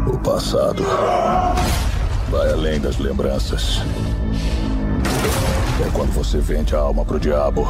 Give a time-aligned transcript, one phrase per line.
[0.09, 0.83] O passado
[2.31, 3.83] vai além das lembranças.
[5.87, 7.69] É quando você vende a alma pro diabo.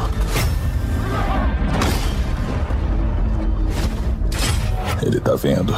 [5.02, 5.74] Ele tá vendo.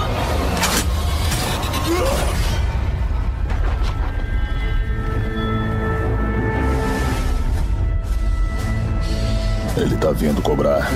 [9.78, 10.90] Ele tá vindo cobrar.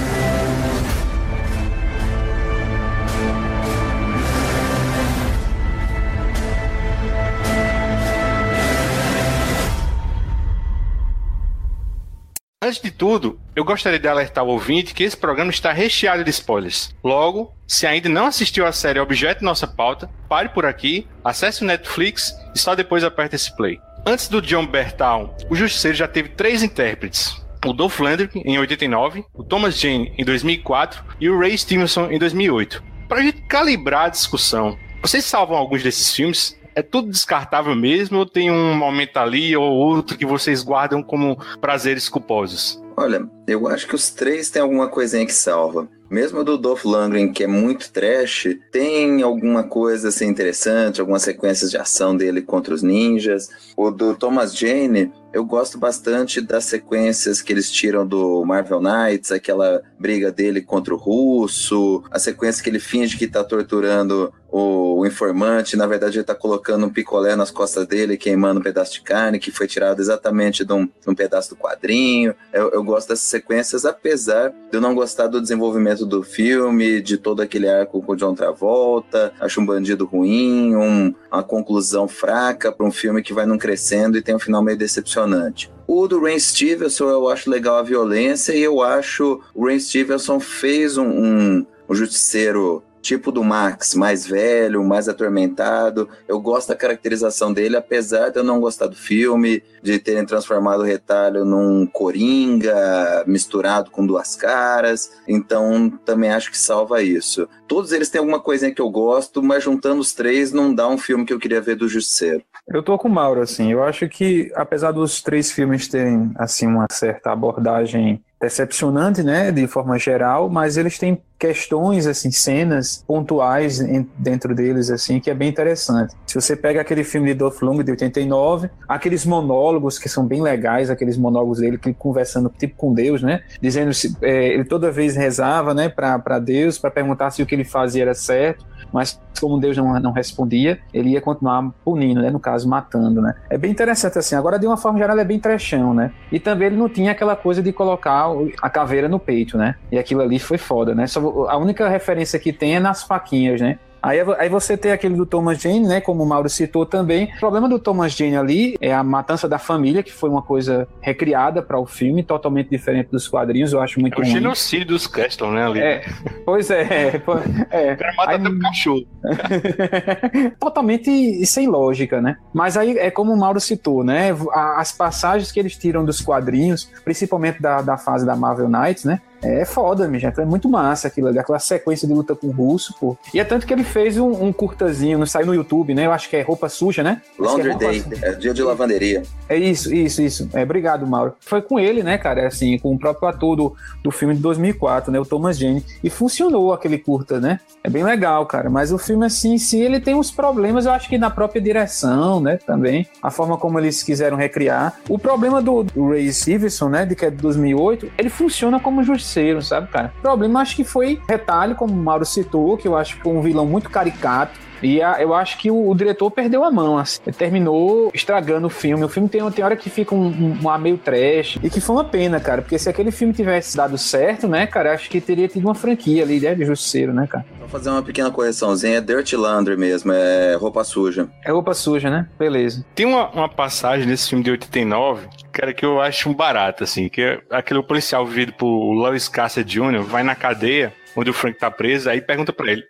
[12.65, 16.31] Antes de tudo, eu gostaria de alertar o ouvinte que esse programa está recheado de
[16.31, 16.95] spoilers.
[17.05, 21.67] Logo, se ainda não assistiu à série Objeto Nossa Pauta, pare por aqui, acesse o
[21.67, 23.79] Netflix e só depois aperte esse play.
[24.07, 27.39] Antes do John Bertal, o Justiceiro já teve três intérpretes.
[27.67, 32.19] O Dolph Lundgren em 89, o Thomas Jane em 2004 e o Ray Stevenson em
[32.19, 32.83] 2008.
[33.07, 36.59] Para a gente calibrar a discussão, vocês salvam alguns desses filmes?
[36.75, 41.39] É tudo descartável mesmo ou tem um momento ali ou outro que vocês guardam como
[41.61, 42.83] prazeres culposos?
[42.97, 45.89] Olha, eu acho que os três têm alguma coisinha que salva.
[46.11, 51.71] Mesmo do Dolph Lundgren, que é muito trash, tem alguma coisa assim interessante, algumas sequências
[51.71, 53.49] de ação dele contra os ninjas.
[53.77, 59.33] O do Thomas Jane, eu gosto bastante das sequências que eles tiram do Marvel Knights,
[59.33, 65.05] aquela briga dele contra o russo, a sequência que ele finge que tá torturando o,
[65.05, 69.01] informante, na verdade ele tá colocando um picolé nas costas dele, queimando um pedaço de
[69.01, 72.37] carne, que foi tirado exatamente de um, de um pedaço do quadrinho.
[72.53, 77.19] Eu, eu gosto dessas sequências, apesar de eu não gostar do desenvolvimento do filme, de
[77.19, 82.71] todo aquele arco com o John Travolta, acho um bandido ruim, um, uma conclusão fraca
[82.71, 85.69] para um filme que vai num crescendo e tem um final meio decepcionante.
[85.85, 90.39] O do Rain Stevenson eu acho legal a violência e eu acho o Rain Stevenson
[90.39, 96.09] fez um, um, um justiceiro tipo do Max, mais velho, mais atormentado.
[96.27, 100.81] Eu gosto da caracterização dele, apesar de eu não gostar do filme, de terem transformado
[100.81, 105.13] o retalho num coringa misturado com duas caras.
[105.29, 107.47] Então, também acho que salva isso.
[107.69, 110.97] Todos eles têm alguma coisinha que eu gosto, mas juntando os três não dá um
[110.97, 112.43] filme que eu queria ver do Justiceiro.
[112.67, 113.71] Eu tô com o Mauro, assim.
[113.71, 119.67] Eu acho que, apesar dos três filmes terem, assim, uma certa abordagem decepcionante, né, de
[119.67, 123.81] forma geral, mas eles têm questões, assim, cenas pontuais
[124.19, 126.15] dentro deles, assim, que é bem interessante.
[126.27, 130.41] Se você pega aquele filme de Dolph Lundgren de 89, aqueles monólogos que são bem
[130.41, 134.91] legais, aqueles monólogos dele que conversando tipo com Deus, né, dizendo se é, ele toda
[134.91, 139.21] vez rezava, né, para Deus para perguntar se o que ele fazia era certo, mas
[139.41, 143.35] como Deus não, não respondia, ele ia continuar punindo, né, no caso matando, né.
[143.51, 144.37] É bem interessante assim.
[144.37, 146.13] Agora de uma forma geral é bem trechão, né.
[146.31, 148.29] E também ele não tinha aquela coisa de colocar
[148.61, 149.77] a caveira no peito, né.
[149.91, 151.07] E aquilo ali foi foda, né.
[151.07, 153.79] Só, a única referência que tem é nas faquinhas, né?
[154.05, 155.99] Aí, aí você tem aquele do Thomas Jane, né?
[155.99, 157.33] Como o Mauro citou também.
[157.37, 160.87] O problema do Thomas Jane ali é a matança da família, que foi uma coisa
[161.01, 163.73] recriada para o filme, totalmente diferente dos quadrinhos.
[163.73, 164.31] Eu acho muito é o ruim.
[164.31, 165.65] genocídio dos Castle, né?
[165.65, 165.81] Ali.
[165.81, 166.05] É,
[166.45, 167.23] pois é.
[167.71, 167.93] é.
[167.95, 169.07] O cara mata Aí- até o cachorro.
[170.61, 172.37] totalmente sem lógica, né?
[172.53, 174.37] Mas aí é como o Mauro citou, né?
[174.77, 179.21] As passagens que eles tiram dos quadrinhos, principalmente da, da fase da Marvel Knights, né?
[179.45, 180.41] É foda, gente.
[180.41, 183.17] É muito massa aquilo ali, aquela sequência de luta com o russo, pô.
[183.33, 186.07] E é tanto que ele fez um, um curtazinho, não saiu no YouTube, né?
[186.07, 187.21] Eu acho que é roupa suja, né?
[187.39, 188.27] É Laundry roupa Day, suja.
[188.27, 189.23] é dia de lavanderia.
[189.49, 190.49] É isso, isso, isso.
[190.53, 191.35] É, obrigado, Mauro.
[191.41, 192.47] Foi com ele, né, cara?
[192.47, 195.21] Assim, com o próprio ator do, do filme de 2004, né?
[195.21, 195.85] O Thomas Jane.
[196.03, 197.61] E funcionou aquele curta, né?
[197.83, 198.71] É bem legal, cara.
[198.71, 202.41] Mas o filme, assim, si, ele tem uns problemas, eu acho que na própria direção,
[202.41, 202.57] né?
[202.57, 203.07] Também.
[203.23, 204.99] A forma como eles quiseram recriar.
[205.09, 207.05] O problema do, do Ray Stevenson, né?
[207.05, 209.03] De que é de 2008, ele funciona como
[209.35, 210.13] justiceiro, sabe, cara?
[210.19, 213.33] O problema, acho que foi retalho, como o Mauro citou, que eu acho que foi
[213.33, 214.59] um vilão muito caricato.
[214.87, 217.21] E a- eu acho que o, o diretor perdeu a mão, assim.
[217.27, 219.05] Ele terminou estragando o filme.
[219.05, 221.59] O filme tem, tem hora que fica um, um, um ar meio trash.
[221.63, 222.63] E que foi uma pena, cara.
[222.63, 226.23] Porque se aquele filme tivesse dado certo, né, cara, acho que teria tido uma franquia
[226.23, 227.45] ali, né, de Justiceiro, né, cara?
[227.59, 228.99] Vou fazer uma pequena correçãozinha.
[228.99, 231.29] É Dirty Laundry mesmo, é roupa suja.
[231.45, 232.29] É roupa suja, né?
[232.39, 232.85] Beleza.
[232.95, 237.09] Tem uma, uma passagem nesse filme de 89, cara, que eu acho um barato, assim,
[237.09, 240.03] que é aquele policial vivido por Lois Cassia Jr.
[240.03, 242.83] vai na cadeia, onde o Frank tá preso, aí pergunta pra ele,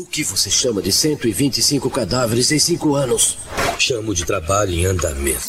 [0.00, 3.36] O que você chama de 125 cadáveres em 5 anos?
[3.78, 5.48] Chamo de trabalho em andamento.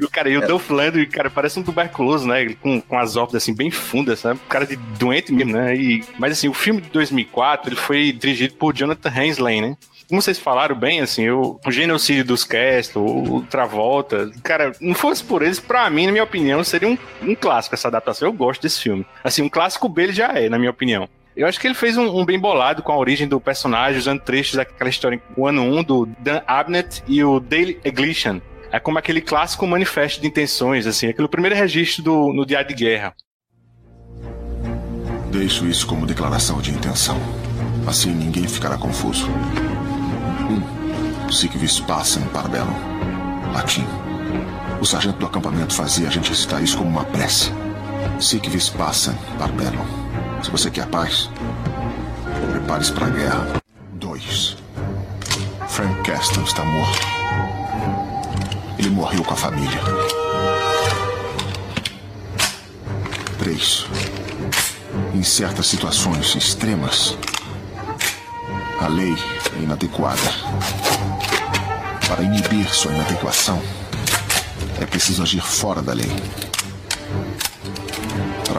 [0.00, 2.54] O cara, e o Dolph Lundgren, cara, parece um tuberculoso, né?
[2.54, 4.40] Com, com as órbitas assim bem fundas, sabe?
[4.48, 5.76] Cara de doente mesmo, né?
[5.76, 9.76] E, mas assim, o filme de 2004, ele foi dirigido por Jonathan Hensley, né?
[10.08, 15.22] Como vocês falaram bem, assim, o, o genocídio dos Castle, o Travolta, cara, não fosse
[15.22, 18.26] por eles, pra mim, na minha opinião, seria um, um clássico essa adaptação.
[18.26, 19.04] Eu gosto desse filme.
[19.22, 21.06] Assim, um clássico B ele já é, na minha opinião.
[21.34, 24.20] Eu acho que ele fez um, um bem bolado com a origem do personagem, usando
[24.20, 28.40] trechos daquela história, o ano 1 do Dan Abnett e o Dale Eglisham.
[28.70, 32.74] É como aquele clássico manifesto de intenções, assim, aquele primeiro registro do, no Diário de
[32.74, 33.14] Guerra.
[35.30, 37.18] Deixo isso como declaração de intenção.
[37.86, 39.26] Assim ninguém ficará confuso.
[40.50, 42.74] Um, sic vis pacem parabellum.
[43.54, 43.86] Latim.
[44.80, 47.50] O sargento do acampamento fazia a gente recitar isso como uma prece.
[48.20, 50.01] Sic vis pacem parabellum.
[50.42, 51.30] Se você quer paz,
[52.50, 53.62] prepare-se para a guerra.
[53.92, 54.56] Dois.
[55.68, 57.06] Frank Castle está morto.
[58.78, 59.80] Ele morreu com a família.
[63.38, 63.86] Três.
[65.14, 67.16] Em certas situações extremas,
[68.80, 69.14] a lei
[69.56, 70.20] é inadequada.
[72.08, 73.62] Para inibir sua inadequação,
[74.80, 76.10] é preciso agir fora da lei.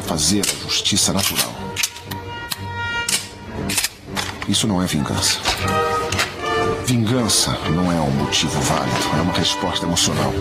[0.05, 1.53] Fazer a justiça natural.
[4.47, 5.39] Isso não é vingança.
[6.85, 10.33] Vingança não é um motivo válido, é uma resposta emocional.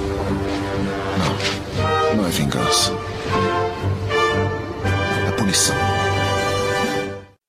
[1.19, 2.93] Não, não é vingança.
[5.29, 5.76] É punição.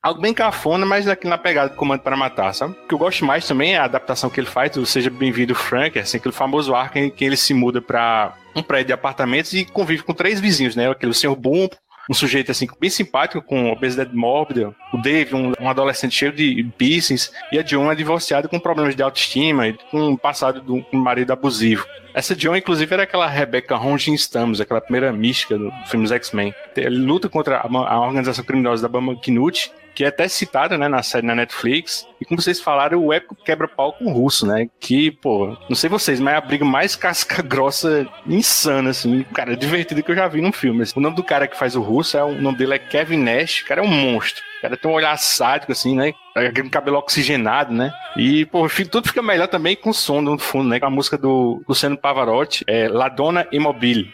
[0.03, 2.73] Algo bem cafona, mas aqui na pegada do Comando para Matar, sabe?
[2.73, 5.55] O que eu gosto mais também é a adaptação que ele faz do Seja Bem-vindo
[5.55, 9.53] Frank, assim, aquele famoso arco em que ele se muda para um prédio de apartamentos
[9.53, 10.89] e convive com três vizinhos, né?
[10.89, 11.35] Aquele Sr.
[11.37, 11.69] Boom,
[12.09, 16.63] um sujeito assim bem simpático, com obesidade mórbida, o Dave, um, um adolescente cheio de
[16.77, 20.71] piercings, e a John é divorciada com problemas de autoestima e com um passado de
[20.71, 21.85] um marido abusivo.
[22.13, 26.53] Essa John, inclusive, era aquela Rebecca Ronjin Stamos, aquela primeira mística do filme X-Men.
[26.75, 30.87] Ele luta contra a, a organização criminosa da Bama Knut, que é até citada né,
[30.87, 32.07] na série na Netflix.
[32.19, 34.67] E como vocês falaram, o épico quebra-pau com o russo, né?
[34.79, 39.23] Que, pô, não sei vocês, mas é a briga mais casca grossa, insana, assim.
[39.33, 40.83] Cara, divertida que eu já vi num filme.
[40.95, 43.61] O nome do cara que faz o russo, é, o nome dele é Kevin Nash.
[43.61, 44.41] O cara é um monstro.
[44.59, 46.13] O cara tem um olhar sádico, assim, né?
[46.35, 47.91] Aquele cabelo oxigenado, né?
[48.15, 50.79] E, pô, tudo fica melhor também com o som no fundo, né?
[50.79, 54.13] Com a música do Luciano Pavarotti, é La Donna Immobile.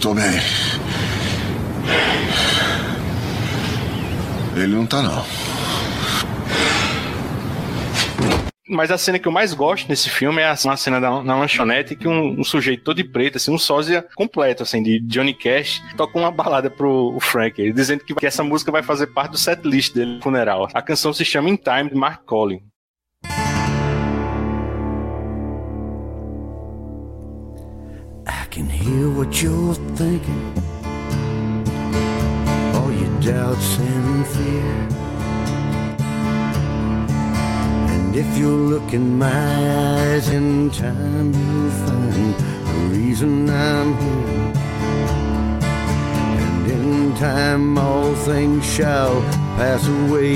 [0.00, 0.24] Tô bem.
[4.56, 5.24] Ele não tá, não.
[8.66, 11.96] Mas a cena que eu mais gosto nesse filme é uma cena da, na lanchonete
[11.96, 15.82] que um, um, sujeito todo de preto, assim, um sósia completo, assim, de Johnny Cash,
[15.96, 19.60] toca uma balada pro Frank, dizendo que, que essa música vai fazer parte do set
[19.66, 20.68] list dele no funeral.
[20.72, 22.62] A canção se chama In Time, de Mark Collin.
[28.90, 30.42] Hear what you're thinking.
[32.74, 34.72] All your doubts and fear.
[37.92, 42.34] And if you look in my eyes in time, you'll find
[42.70, 44.52] the reason I'm here.
[46.42, 49.20] And in time, all things shall
[49.58, 50.34] pass away.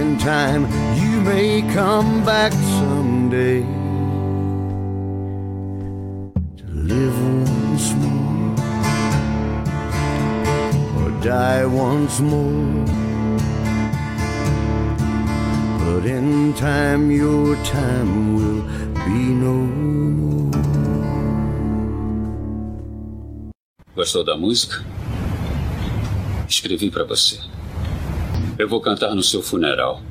[0.00, 0.62] In time,
[1.00, 3.62] you may come back someday
[6.58, 8.54] to live once more
[10.98, 12.84] or die once more.
[15.78, 18.62] But in time, your time will
[19.06, 20.50] be no more.
[23.94, 24.84] Gostou da música?
[26.48, 27.38] Escrevi para você.
[28.58, 30.02] Eu vou cantar no seu funeral.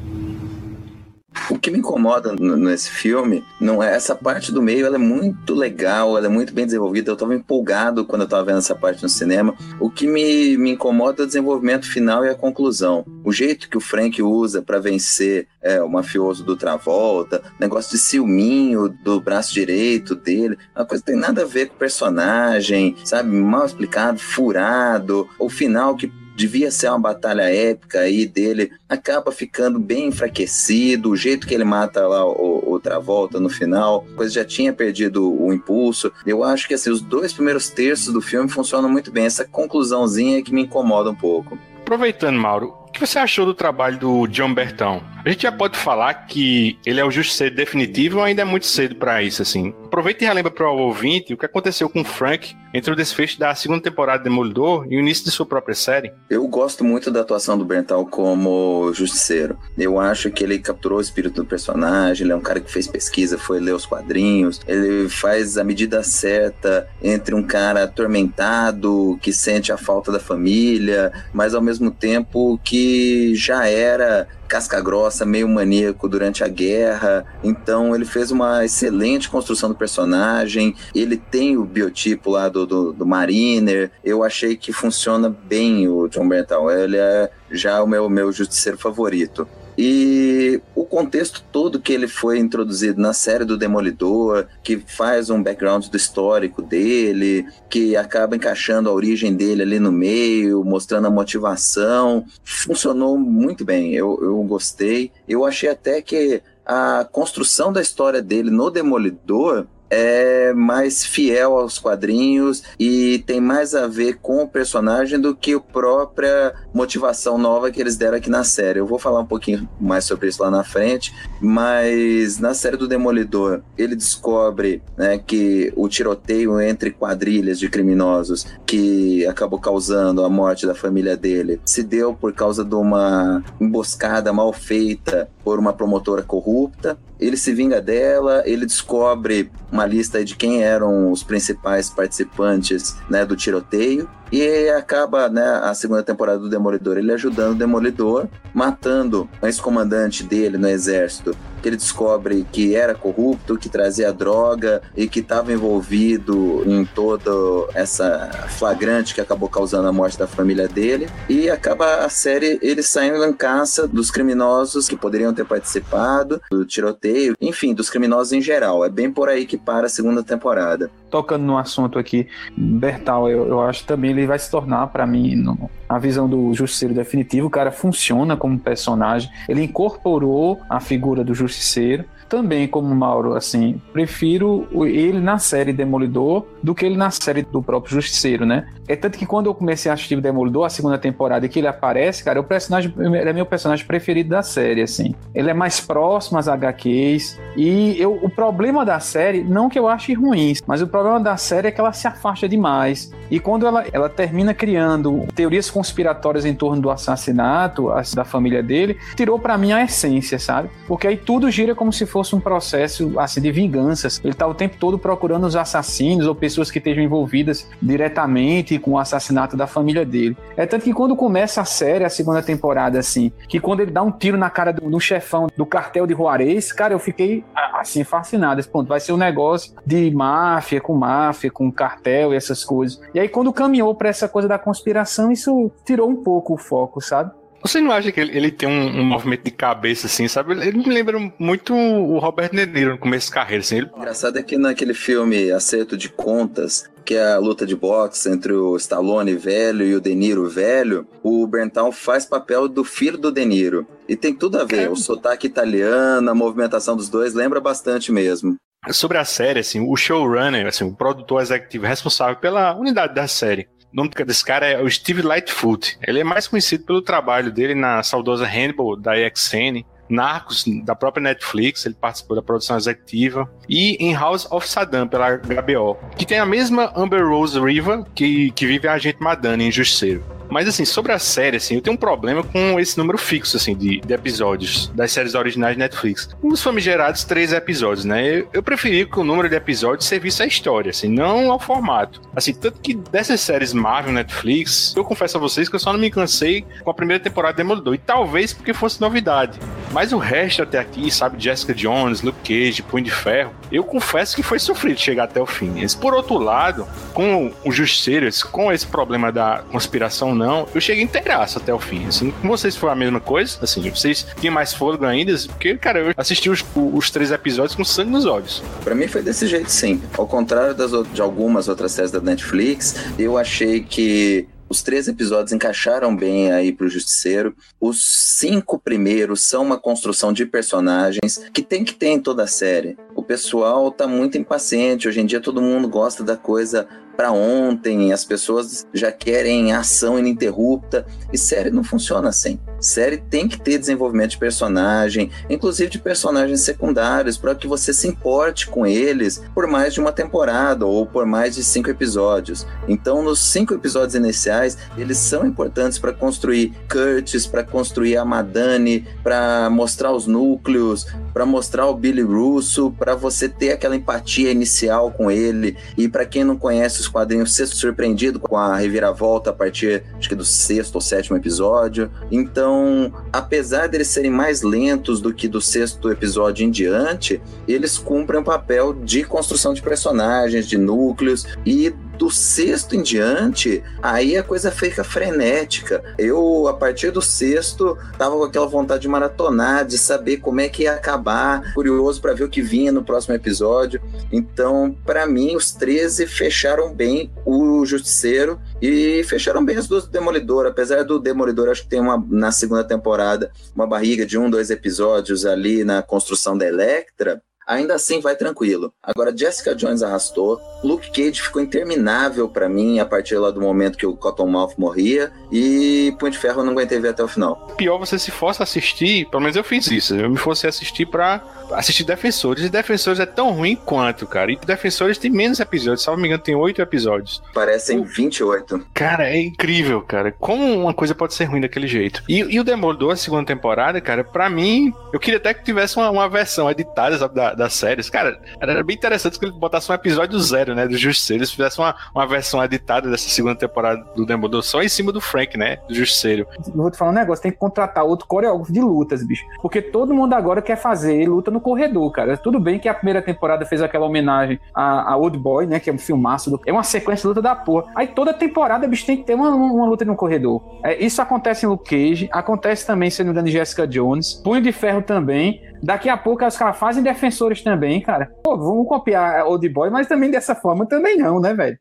[1.49, 5.53] O que me incomoda nesse filme não é essa parte do meio, ela é muito
[5.53, 7.11] legal, ela é muito bem desenvolvida.
[7.11, 9.55] Eu estava empolgado quando eu estava vendo essa parte no cinema.
[9.79, 13.05] O que me, me incomoda é o desenvolvimento final e a conclusão.
[13.23, 17.97] O jeito que o Frank usa para vencer é, o mafioso do Travolta, negócio de
[17.97, 22.95] ciúminho do braço direito dele, uma coisa que tem nada a ver com o personagem,
[23.03, 23.29] sabe?
[23.29, 25.27] Mal explicado, furado.
[25.39, 31.17] O final que devia ser uma batalha épica aí dele, acaba ficando bem enfraquecido, o
[31.17, 35.51] jeito que ele mata lá o, o Travolta no final, coisa já tinha perdido o
[35.51, 36.11] impulso.
[36.27, 40.37] Eu acho que assim, os dois primeiros terços do filme funcionam muito bem, essa conclusãozinha
[40.37, 41.57] é que me incomoda um pouco.
[41.79, 45.01] Aproveitando, Mauro, o que você achou do trabalho do John Bertão?
[45.27, 48.65] A gente já pode falar que ele é o justiceiro definitivo ou ainda é muito
[48.65, 49.73] cedo para isso, assim?
[49.83, 53.37] Aproveita e relembra para o ouvinte o que aconteceu com o Frank entre o desfecho
[53.37, 56.13] da segunda temporada de Demolidor e o início de sua própria série.
[56.29, 59.57] Eu gosto muito da atuação do Brental como justiceiro.
[59.77, 62.87] Eu acho que ele capturou o espírito do personagem, ele é um cara que fez
[62.87, 69.33] pesquisa, foi ler os quadrinhos, ele faz a medida certa entre um cara atormentado, que
[69.33, 75.47] sente a falta da família, mas ao mesmo tempo que já era casca grossa, meio
[75.47, 77.25] maníaco durante a guerra.
[77.43, 80.75] Então ele fez uma excelente construção do personagem.
[80.95, 83.91] Ele tem o biotipo lá do, do, do Mariner.
[84.03, 86.71] Eu achei que funciona bem o John Berntal.
[86.71, 89.47] Ele é já o meu, meu justiceiro favorito.
[89.77, 95.43] E o contexto todo que ele foi introduzido na série do Demolidor, que faz um
[95.43, 101.11] background do histórico dele, que acaba encaixando a origem dele ali no meio, mostrando a
[101.11, 103.93] motivação, funcionou muito bem.
[103.93, 105.11] Eu, eu gostei.
[105.27, 111.79] Eu achei até que a construção da história dele no Demolidor é mais fiel aos
[111.79, 117.71] quadrinhos e tem mais a ver com o personagem do que a própria motivação nova
[117.71, 118.79] que eles deram aqui na série.
[118.79, 122.87] Eu vou falar um pouquinho mais sobre isso lá na frente, mas na série do
[122.87, 130.29] Demolidor ele descobre né, que o tiroteio entre quadrilhas de criminosos que acabou causando a
[130.29, 135.71] morte da família dele se deu por causa de uma emboscada mal feita por uma
[135.71, 136.97] promotora corrupta.
[137.17, 143.25] Ele se vinga dela, ele descobre uma lista de quem eram os principais participantes né,
[143.25, 149.29] do tiroteio e acaba né, a segunda temporada do Demolidor ele ajudando o Demolidor, matando
[149.41, 155.07] o ex-comandante dele no exército, que ele descobre que era corrupto, que trazia droga e
[155.07, 157.31] que estava envolvido em toda
[157.73, 161.09] essa flagrante que acabou causando a morte da família dele.
[161.29, 166.65] E acaba a série ele saindo em caça dos criminosos que poderiam ter participado do
[166.65, 168.85] tiroteio, enfim, dos criminosos em geral.
[168.85, 170.89] É bem por aí que para a segunda temporada.
[171.09, 175.35] Tocando no assunto aqui, Bertal, eu, eu acho também ele vai se tornar, para mim,
[175.35, 181.23] no, a visão do Justiceiro definitivo, o cara funciona como personagem, ele incorporou a figura
[181.23, 187.09] do Justiceiro, também como Mauro, assim, prefiro ele na série Demolidor do que ele na
[187.09, 188.67] série do próprio Justiceiro, né?
[188.87, 191.67] É tanto que quando eu comecei a assistir Demolidor, a segunda temporada, e que ele
[191.67, 195.13] aparece, cara, o personagem, ele é meu personagem preferido da série, assim.
[195.33, 199.87] Ele é mais próximo às HQs, e eu, o problema da série, não que eu
[199.87, 203.11] ache ruim, mas o problema da série é que ela se afasta demais.
[203.29, 208.97] E quando ela, ela termina criando teorias conspiratórias em torno do assassinato da família dele,
[209.15, 210.69] tirou para mim a essência, sabe?
[210.87, 214.21] Porque aí tudo gira como se fosse um processo assim de vinganças.
[214.23, 218.91] Ele tá o tempo todo procurando os assassinos ou pessoas que estejam envolvidas diretamente com
[218.91, 220.37] o assassinato da família dele.
[220.55, 224.01] É tanto que quando começa a série, a segunda temporada, assim, que quando ele dá
[224.01, 227.43] um tiro na cara do, do chefão do cartel de Juarez, cara, eu fiquei
[227.73, 228.59] assim fascinado.
[228.59, 232.99] Esse ponto vai ser um negócio de máfia com máfia, com cartel e essas coisas.
[233.13, 237.01] E aí quando caminhou para essa coisa da conspiração, isso tirou um pouco o foco,
[237.01, 237.31] sabe?
[237.61, 240.53] Você não acha que ele, ele tem um, um, movimento de cabeça, assim, sabe?
[240.53, 243.77] Ele me lembra muito o Robert De Niro no começo da carreira, assim.
[243.77, 243.89] Ele...
[243.95, 248.53] Engraçado é que naquele filme Acerto de Contas, que é a luta de boxe entre
[248.53, 253.31] o Stallone velho e o De Niro velho, o Berntal faz papel do filho do
[253.31, 253.87] De Niro.
[254.07, 254.89] E tem tudo a ver, é.
[254.89, 258.55] o sotaque italiano, a movimentação dos dois lembra bastante mesmo.
[258.91, 263.67] Sobre a série, assim, o showrunner, assim, o produtor executivo responsável pela unidade da série,
[263.97, 265.97] o nome desse cara é o Steve Lightfoot.
[266.05, 271.23] Ele é mais conhecido pelo trabalho dele na saudosa Hannibal da EXN, Narcos, da própria
[271.23, 276.37] Netflix, ele participou da produção executiva, e em House of Saddam, pela HBO, que tem
[276.37, 280.23] a mesma Amber Rose Riva que, que vive a agente Madani em Justiceiro.
[280.49, 283.75] Mas assim, sobre a série, assim, eu tenho um problema com esse número fixo, assim,
[283.75, 286.29] de, de episódios das séries originais de Netflix.
[286.41, 288.39] Os famigerados três episódios, né?
[288.39, 292.21] Eu, eu preferi que o número de episódios servisse à história, assim, não ao formato.
[292.35, 295.99] Assim, tanto que dessas séries Marvel, Netflix, eu confesso a vocês que eu só não
[295.99, 297.93] me cansei com a primeira temporada de Demolidor.
[297.93, 299.59] E talvez porque fosse novidade.
[299.91, 304.35] Mas o resto até aqui, sabe, Jessica Jones, Luke Cage, Punho de Ferro, eu confesso
[304.35, 305.73] que foi sofrido chegar até o fim.
[305.81, 311.03] Mas, por outro lado, com o Justiceiro, com esse problema da conspiração não, eu cheguei
[311.03, 312.05] inteiraço até o fim.
[312.05, 315.99] Assim, com vocês foi a mesma coisa, assim, vocês tinham mais fôlego ainda, porque, cara,
[315.99, 318.63] eu assisti os, os três episódios com sangue nos olhos.
[318.83, 320.01] Para mim foi desse jeito, sim.
[320.17, 325.53] Ao contrário das, de algumas outras séries da Netflix, eu achei que os três episódios
[325.53, 327.55] encaixaram bem aí pro Justiceiro.
[327.79, 328.03] Os
[328.37, 332.97] cinco primeiros são uma construção de personagens que tem que ter em toda a série.
[333.15, 335.07] O pessoal tá muito impaciente.
[335.07, 340.19] Hoje em dia todo mundo gosta da coisa para ontem, as pessoas já querem ação
[340.19, 341.03] ininterrupta.
[341.33, 342.59] E série não funciona assim.
[342.79, 348.07] Série tem que ter desenvolvimento de personagem, inclusive de personagens secundários, para que você se
[348.07, 352.67] importe com eles por mais de uma temporada ou por mais de cinco episódios.
[352.87, 359.07] Então, nos cinco episódios iniciais, eles são importantes para construir Curtis, para construir a Madani,
[359.23, 365.11] para mostrar os núcleos, para mostrar o Billy Russo, para você ter aquela empatia inicial
[365.11, 365.75] com ele.
[365.97, 370.29] E para quem não conhece os quadrinhos, ser surpreendido com a reviravolta a partir, acho
[370.29, 372.09] que do sexto ou sétimo episódio.
[372.31, 378.39] Então, apesar deles serem mais lentos do que do sexto episódio em diante, eles cumprem
[378.39, 384.43] o papel de construção de personagens, de núcleos e do sexto em diante, aí a
[384.43, 386.03] coisa fica frenética.
[386.17, 390.67] Eu, a partir do sexto, tava com aquela vontade de maratonar, de saber como é
[390.67, 394.01] que ia acabar, curioso para ver o que vinha no próximo episódio.
[394.31, 400.11] Então, para mim, os 13 fecharam bem o Justiceiro e fecharam bem as duas do
[400.11, 400.65] Demolidor.
[400.65, 404.69] Apesar do Demolidor, acho que tem uma na segunda temporada uma barriga de um, dois
[404.69, 408.93] episódios ali na construção da Electra ainda assim vai tranquilo.
[409.03, 413.97] Agora, Jessica Jones arrastou, Luke Cage ficou interminável para mim a partir lá do momento
[413.97, 417.67] que o Cottonmouth morria e Punho de Ferro eu não aguentei ver até o final.
[417.77, 421.43] Pior você se fosse assistir, pelo menos eu fiz isso, eu me fosse assistir para
[421.71, 424.51] assistir Defensores, e Defensores é tão ruim quanto, cara.
[424.51, 427.41] E Defensores tem menos episódios, se não me engano, tem oito episódios.
[427.53, 428.87] Parecem 28.
[428.93, 430.31] Cara, é incrível, cara.
[430.31, 432.23] Como uma coisa pode ser ruim daquele jeito.
[432.27, 435.97] E, e o Demolidor, a segunda temporada, cara, para mim, eu queria até que tivesse
[435.97, 438.09] uma, uma versão editada sabe, da, das séries.
[438.09, 441.41] Cara, era bem interessante que ele botasse um episódio zero, né, do Justiceiro.
[441.41, 445.21] Eles fizessem uma, uma versão editada dessa segunda temporada do Demolidor só em cima do
[445.21, 446.47] Frank, né, do Justiceiro.
[446.73, 449.45] vou te falar um negócio, tem que contratar outro coreógrafo de lutas, bicho.
[449.61, 452.37] Porque todo mundo agora quer fazer luta no corredor, cara.
[452.37, 455.89] Tudo bem que a primeira temporada fez aquela homenagem a, a Old Boy, né, que
[455.89, 456.49] é um filmaço.
[456.49, 456.61] Do...
[456.65, 457.91] É uma sequência de luta da porra.
[457.95, 460.61] Aí toda temporada, bicho, tem que ter uma, uma luta no corredor.
[460.83, 464.33] É, isso acontece em Luke Cage, acontece também, se não Jessica Jones.
[464.33, 465.61] Punho de Ferro também.
[465.81, 468.31] Daqui a pouco os caras fazem defensores também, cara.
[468.43, 471.77] Pô, vamos copiar Old Boy, mas também dessa forma também não, né, velho?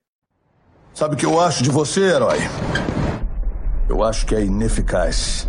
[0.93, 2.39] Sabe o que eu acho de você, herói?
[3.89, 5.49] Eu acho que é ineficaz.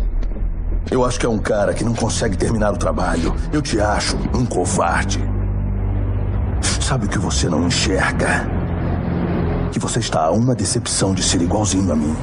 [0.90, 3.34] Eu acho que é um cara que não consegue terminar o trabalho.
[3.52, 5.22] Eu te acho um covarde.
[6.80, 8.48] Sabe o que você não enxerga?
[9.70, 12.16] Que você está a uma decepção de ser igualzinho a mim.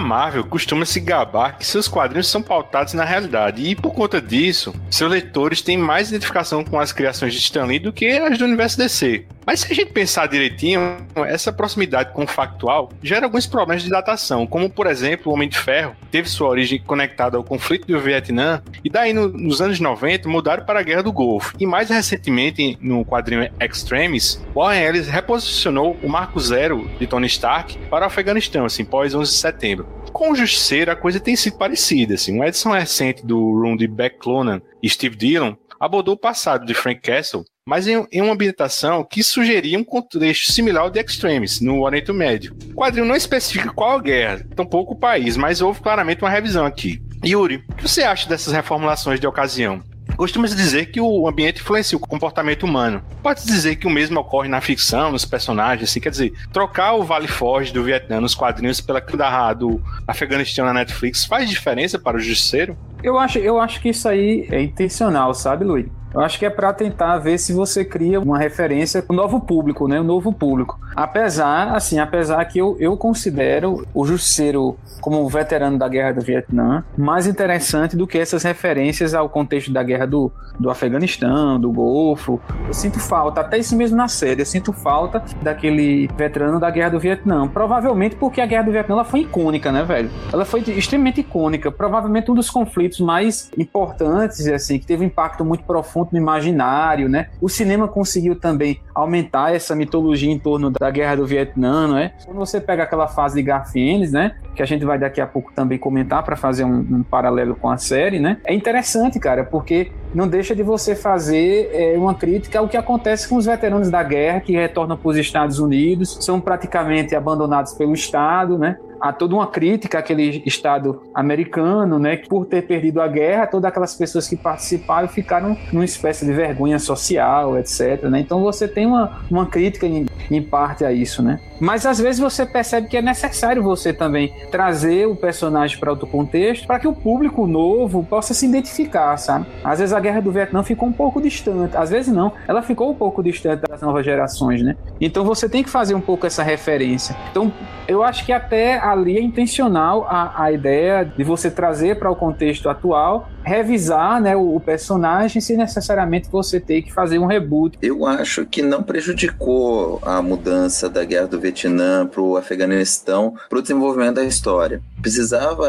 [0.00, 4.74] Marvel costuma se gabar que seus quadrinhos são pautados na realidade, e por conta disso,
[4.90, 8.44] seus leitores têm mais identificação com as criações de Stan Lee do que as do
[8.44, 9.26] universo DC.
[9.50, 13.90] Mas se a gente pensar direitinho, essa proximidade com o factual gera alguns problemas de
[13.90, 17.98] datação, como por exemplo o Homem de Ferro teve sua origem conectada ao conflito do
[17.98, 21.52] Vietnã e daí no, nos anos 90 mudaram para a Guerra do Golfo.
[21.58, 27.76] E mais recentemente no quadrinho Extremis, Warren Ellis reposicionou o Marco Zero de Tony Stark
[27.90, 31.58] para o Afeganistão, assim, pós 11 de setembro Com o Justiceiro, a coisa tem sido
[31.58, 32.14] parecida.
[32.14, 32.36] Assim.
[32.36, 36.74] Uma edição recente do Room de Beck Clonan e Steve Dillon abordou o passado de
[36.74, 41.60] Frank Castle, mas em, em, uma ambientação que sugeria um contexto similar ao de Extremes,
[41.60, 42.56] no Oriente Médio.
[42.70, 47.00] O quadrinho não especifica qual guerra, tampouco o país, mas houve claramente uma revisão aqui.
[47.24, 49.82] Yuri, o que você acha dessas reformulações de ocasião?
[50.16, 53.02] Costuma-se dizer que o ambiente influencia o comportamento humano.
[53.22, 57.02] Pode-se dizer que o mesmo ocorre na ficção, nos personagens, assim, quer dizer, trocar o
[57.02, 62.16] Vale Forge do Vietnã nos quadrinhos pela Kandahar do Afeganistão na Netflix faz diferença para
[62.16, 62.76] o justiceiro?
[63.02, 65.86] Eu acho, eu acho que isso aí é intencional, sabe, Luiz?
[66.12, 69.86] Eu acho que é para tentar ver se você cria uma referência o novo público,
[69.86, 70.00] né?
[70.00, 70.78] O novo público.
[70.94, 76.84] Apesar, assim, apesar que eu, eu considero o Justiceiro como veterano da guerra do Vietnã
[76.98, 82.40] mais interessante do que essas referências ao contexto da guerra do, do Afeganistão, do Golfo.
[82.66, 86.90] Eu sinto falta, até isso mesmo na série, eu sinto falta daquele veterano da guerra
[86.90, 87.46] do Vietnã.
[87.46, 90.10] Provavelmente porque a guerra do Vietnã ela foi icônica, né, velho?
[90.32, 91.70] Ela foi extremamente icônica.
[91.70, 97.08] Provavelmente um dos conflitos mais importantes, assim, que teve um impacto muito profundo no imaginário,
[97.08, 97.28] né?
[97.40, 102.12] O cinema conseguiu também aumentar essa mitologia em torno da guerra do Vietnã, não é?
[102.24, 104.36] Quando você pega aquela fase de Garfienes, né?
[104.54, 107.68] Que a gente vai daqui a pouco também comentar para fazer um, um, paralelo com
[107.68, 108.38] a série, né?
[108.44, 113.28] É interessante, cara, porque não deixa de você fazer é, uma crítica ao que acontece
[113.28, 117.94] com os veteranos da guerra que retornam para os Estados Unidos, são praticamente abandonados pelo
[117.94, 118.76] Estado, né?
[119.00, 123.68] há toda uma crítica àquele Estado americano, né, que por ter perdido a guerra, todas
[123.68, 128.04] aquelas pessoas que participaram ficaram numa espécie de vergonha social, etc.
[128.04, 128.20] Né?
[128.20, 131.40] Então você tem uma, uma crítica em, em parte a isso, né?
[131.58, 136.06] Mas às vezes você percebe que é necessário você também trazer o personagem para outro
[136.06, 139.46] contexto, para que o público novo possa se identificar, sabe?
[139.62, 142.90] Às vezes a guerra do Vietnã ficou um pouco distante, às vezes não, ela ficou
[142.90, 144.76] um pouco distante das novas gerações, né?
[145.00, 147.16] Então você tem que fazer um pouco essa referência.
[147.30, 147.52] Então
[147.90, 152.14] eu acho que até ali é intencional a, a ideia de você trazer para o
[152.14, 157.76] contexto atual, revisar né, o, o, personagem sem necessariamente você ter que fazer um reboot.
[157.82, 163.58] Eu acho que não prejudicou a mudança da guerra do Vietnã para o Afeganistão para
[163.58, 164.80] o desenvolvimento da história.
[165.02, 165.68] Precisava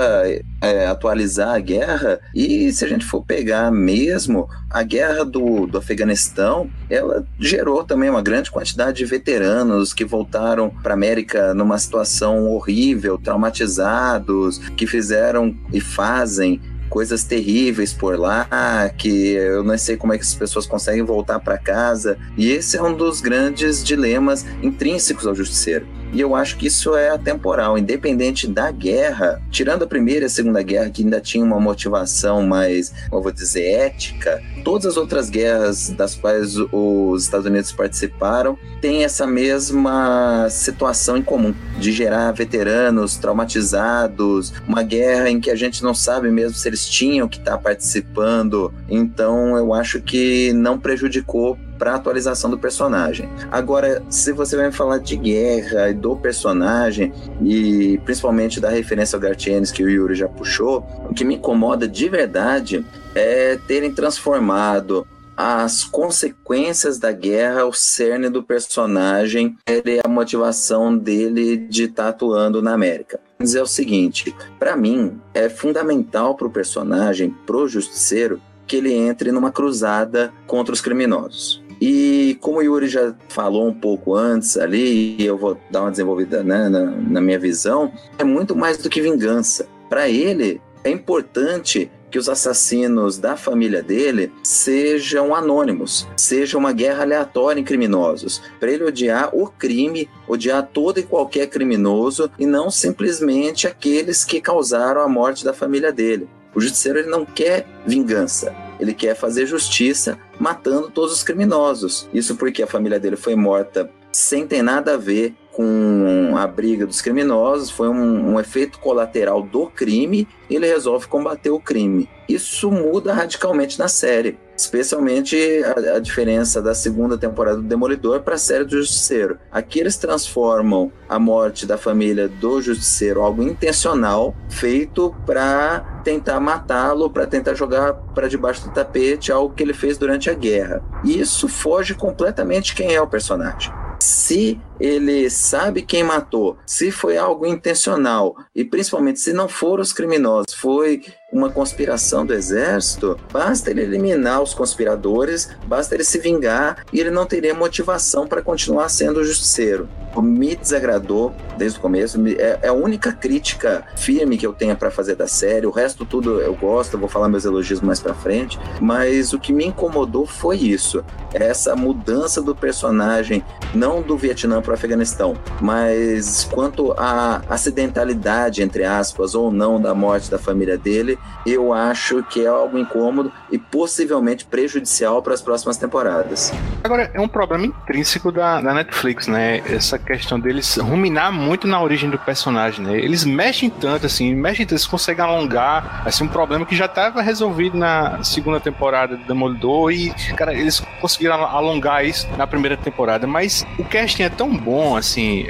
[0.61, 4.20] é, atualizar a guerra e se a gente for pegar mesmo
[4.69, 10.69] a guerra do, do Afeganistão, ela gerou também uma grande quantidade de veteranos que voltaram
[10.69, 18.89] para a América numa situação horrível, traumatizados, que fizeram e fazem coisas terríveis por lá,
[18.97, 22.17] que eu não sei como é que as pessoas conseguem voltar para casa.
[22.37, 25.87] E esse é um dos grandes dilemas intrínsecos ao justiceiro.
[26.11, 30.29] E eu acho que isso é atemporal, independente da guerra, tirando a primeira e a
[30.29, 35.29] segunda guerra, que ainda tinha uma motivação mais, como vou dizer, ética, todas as outras
[35.29, 42.31] guerras das quais os Estados Unidos participaram têm essa mesma situação em comum, de gerar
[42.31, 47.37] veteranos traumatizados, uma guerra em que a gente não sabe mesmo se eles tinham que
[47.37, 48.73] estar participando.
[48.89, 53.27] Então eu acho que não prejudicou para atualização do personagem.
[53.51, 59.19] Agora, se você vai falar de guerra e do personagem e principalmente da referência ao
[59.19, 65.07] Gartienes que o Yuri já puxou, o que me incomoda de verdade é terem transformado
[65.35, 72.09] as consequências da guerra, o cerne do personagem, é a motivação dele de estar tá
[72.09, 73.19] atuando na América.
[73.39, 78.39] Dizer o seguinte, para mim é fundamental para o personagem, pro justiceiro,
[78.71, 81.60] que ele entre numa cruzada contra os criminosos.
[81.81, 85.91] E como o Yuri já falou um pouco antes ali, e eu vou dar uma
[85.91, 89.67] desenvolvida né, na, na minha visão, é muito mais do que vingança.
[89.89, 97.03] Para ele, é importante que os assassinos da família dele sejam anônimos, seja uma guerra
[97.03, 102.69] aleatória em criminosos, para ele odiar o crime, odiar todo e qualquer criminoso e não
[102.69, 106.27] simplesmente aqueles que causaram a morte da família dele.
[106.53, 112.09] O justiceiro ele não quer vingança, ele quer fazer justiça matando todos os criminosos.
[112.11, 116.85] Isso porque a família dele foi morta sem ter nada a ver com a briga
[116.85, 122.09] dos criminosos, foi um, um, efeito colateral do crime, ele resolve combater o crime.
[122.27, 128.35] Isso muda radicalmente na série, especialmente a, a diferença da segunda temporada do Demolidor para
[128.35, 129.37] a série do Justiceiro.
[129.51, 137.09] Aqui eles transformam a morte da família do Justiceiro algo intencional, feito para tentar matá-lo,
[137.09, 140.81] para tentar jogar para debaixo do tapete algo que ele fez durante a guerra.
[141.03, 147.17] E isso foge completamente quem é o personagem se ele sabe quem matou, se foi
[147.17, 153.71] algo intencional e principalmente se não foram os criminosos, foi uma conspiração do exército, basta
[153.71, 158.89] ele eliminar os conspiradores, basta ele se vingar e ele não teria motivação para continuar
[158.89, 159.87] sendo o justiceiro
[160.19, 162.19] me desagradou desde o começo.
[162.27, 165.67] É, é a única crítica firme que eu tenho para fazer da série.
[165.67, 168.59] O resto tudo eu gosto, vou falar meus elogios mais para frente.
[168.81, 174.71] Mas o que me incomodou foi isso: essa mudança do personagem, não do Vietnã para
[174.71, 181.19] o Afeganistão, mas quanto à acidentalidade, entre aspas, ou não, da morte da família dele,
[181.45, 186.53] eu acho que é algo incômodo e possivelmente prejudicial para as próximas temporadas.
[186.83, 189.57] Agora, é um problema intrínseco da, da Netflix, né?
[189.69, 192.97] Essa questão deles ruminar muito na origem do personagem, né?
[192.97, 197.21] Eles mexem tanto, assim, mexem tanto, eles conseguem alongar, assim, um problema que já estava
[197.21, 203.25] resolvido na segunda temporada do Demolidor e, cara, eles conseguiram alongar isso na primeira temporada,
[203.25, 205.47] mas o casting é tão bom, assim,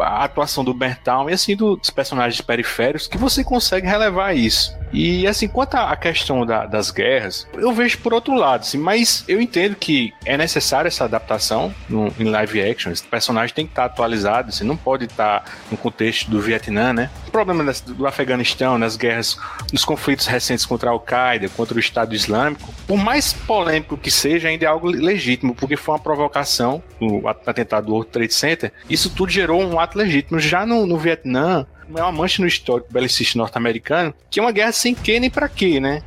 [0.00, 4.78] a atuação do Bertal e, assim, dos personagens periféricos que você consegue relevar isso.
[4.92, 9.24] E assim, quanto à questão da, das guerras, eu vejo por outro lado, assim, mas
[9.28, 12.92] eu entendo que é necessária essa adaptação no, em live action.
[12.92, 17.10] Esse personagem tem que estar atualizado, assim, não pode estar no contexto do Vietnã, né?
[17.26, 19.38] O problema das, do Afeganistão, nas guerras,
[19.72, 24.48] nos conflitos recentes contra a Al-Qaeda, contra o Estado Islâmico, por mais polêmico que seja,
[24.48, 28.72] ainda é algo legítimo, porque foi uma provocação, o atentado do World Trade Center.
[28.88, 30.38] Isso tudo gerou um ato legítimo.
[30.38, 34.72] Já no, no Vietnã, é uma mancha no histórico belicista norte-americano, que é uma guerra
[34.72, 36.02] sem quê nem pra quê, né?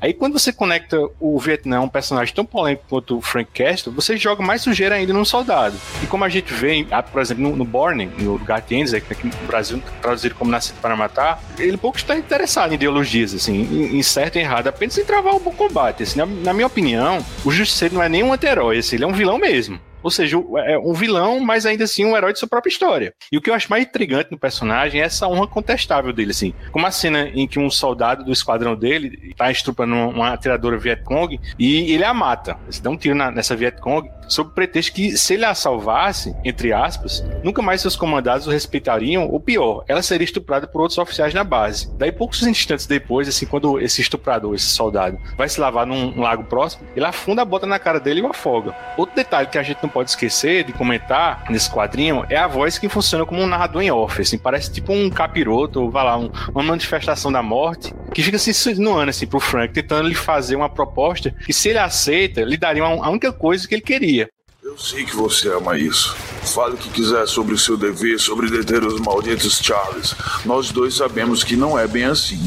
[0.00, 4.16] Aí quando você conecta o Vietnã um personagem tão polêmico quanto o Frank Castle, você
[4.16, 5.76] joga mais sujeira ainda num soldado.
[6.02, 9.82] E como a gente vê, por exemplo, no, no Borne, no que aqui no Brasil
[10.00, 13.60] traduzido como Nascido para Matar, ele pouco está interessado em ideologias, assim,
[13.96, 16.02] em, certo e errado, apenas em travar o bom combate.
[16.02, 19.06] Assim, na, na minha opinião, o Justiceiro não é nem um anti-herói, assim, ele é
[19.06, 19.78] um vilão mesmo.
[20.02, 23.14] Ou seja, é um vilão, mas ainda assim um herói de sua própria história.
[23.30, 26.54] E o que eu acho mais intrigante no personagem é essa honra contestável dele, assim.
[26.70, 31.40] Como a cena em que um soldado do esquadrão dele tá estrupando uma atiradora Vietcong
[31.58, 32.58] e ele a mata.
[32.68, 36.36] Ele dá um tiro na, nessa Vietcong sob o pretexto que se ele a salvasse,
[36.44, 40.98] entre aspas, nunca mais seus comandados o respeitariam, ou pior, ela seria estuprada por outros
[40.98, 41.90] oficiais na base.
[41.96, 46.44] Daí, poucos instantes depois, assim, quando esse estuprador, esse soldado, vai se lavar num lago
[46.44, 48.76] próximo, ele afunda a bota na cara dele e o afoga.
[48.96, 52.88] Outro detalhe que a gente pode esquecer de comentar nesse quadrinho é a voz que
[52.88, 56.30] funciona como um narrador em off, assim, parece tipo um capiroto, ou vai lá, um,
[56.54, 60.56] uma manifestação da morte, que fica se assim, insinuando assim pro Frank, tentando lhe fazer
[60.56, 64.28] uma proposta que se ele aceita, lhe daria uma, a única coisa que ele queria.
[64.62, 66.14] Eu sei que você ama isso.
[66.54, 70.14] Fale o que quiser sobre o seu dever, sobre deter os malditos Charles.
[70.44, 72.38] Nós dois sabemos que não é bem assim.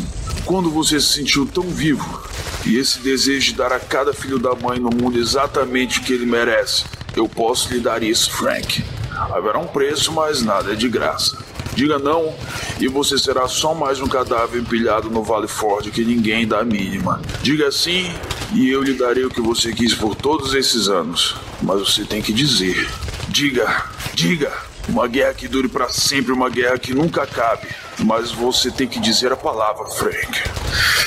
[0.45, 2.21] Quando você se sentiu tão vivo
[2.65, 6.13] e esse desejo de dar a cada filho da mãe no mundo exatamente o que
[6.13, 8.83] ele merece, eu posso lhe dar isso, Frank.
[9.11, 11.37] Haverá um preço, mas nada é de graça.
[11.73, 12.35] Diga não
[12.79, 16.65] e você será só mais um cadáver empilhado no Vale Ford que ninguém dá a
[16.65, 17.21] mínima.
[17.41, 18.11] Diga sim
[18.53, 21.35] e eu lhe darei o que você quis por todos esses anos.
[21.61, 22.89] Mas você tem que dizer.
[23.29, 24.51] Diga, diga.
[24.89, 27.67] Uma guerra que dure para sempre, uma guerra que nunca acabe.
[27.99, 30.41] Mas você tem que dizer a palavra, Frank.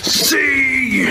[0.03, 1.07] Sim!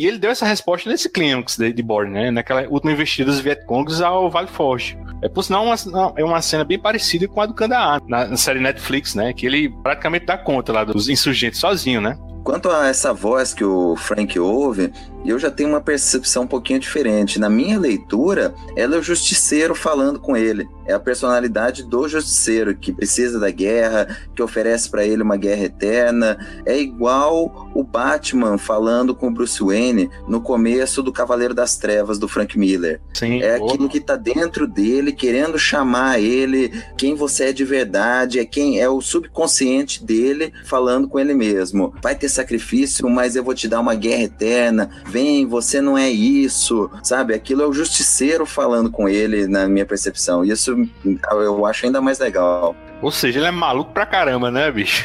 [0.00, 2.30] E ele deu essa resposta nesse clímax de, de Borne, né?
[2.30, 4.98] Naquela última investida dos Vietcongs ao Vale Forge.
[5.20, 5.74] É, por sinal, uma,
[6.16, 9.34] é uma cena bem parecida com a do Kandahar, na, na série Netflix, né?
[9.34, 12.16] Que ele praticamente dá conta lá dos insurgentes sozinho, né?
[12.42, 14.90] Quanto a essa voz que o Frank ouve,
[15.24, 17.38] eu já tenho uma percepção um pouquinho diferente.
[17.38, 20.68] Na minha leitura, ela é o justiceiro falando com ele.
[20.86, 25.64] É a personalidade do justiceiro que precisa da guerra, que oferece para ele uma guerra
[25.64, 26.38] eterna.
[26.66, 32.18] É igual o Batman falando com o Bruce Wayne no começo do Cavaleiro das Trevas
[32.18, 33.00] do Frank Miller.
[33.14, 38.40] Sim, é aquilo que está dentro dele, querendo chamar ele, quem você é de verdade,
[38.40, 41.94] é quem é o subconsciente dele falando com ele mesmo.
[42.02, 44.90] Vai ter sacrifício, mas eu vou te dar uma guerra eterna.
[45.10, 47.34] Vem, você não é isso, sabe?
[47.34, 50.44] Aquilo é o justiceiro falando com ele, na minha percepção.
[50.44, 52.76] Isso eu acho ainda mais legal.
[53.02, 55.04] Ou seja, ele é maluco pra caramba, né, bicho?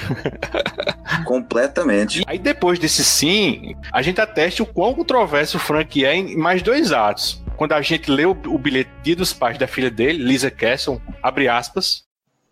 [1.26, 2.22] Completamente.
[2.28, 6.62] Aí depois desse sim, a gente ateste o quão controverso o Frank é em mais
[6.62, 7.42] dois atos.
[7.58, 11.48] Quando a gente lê o, o bilhete dos pais da filha dele, Lisa Castle, abre
[11.48, 12.04] aspas,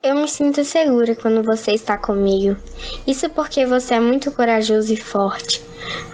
[0.04, 2.58] eu me sinto segura quando você está comigo.
[3.08, 5.64] Isso porque você é muito corajoso e forte.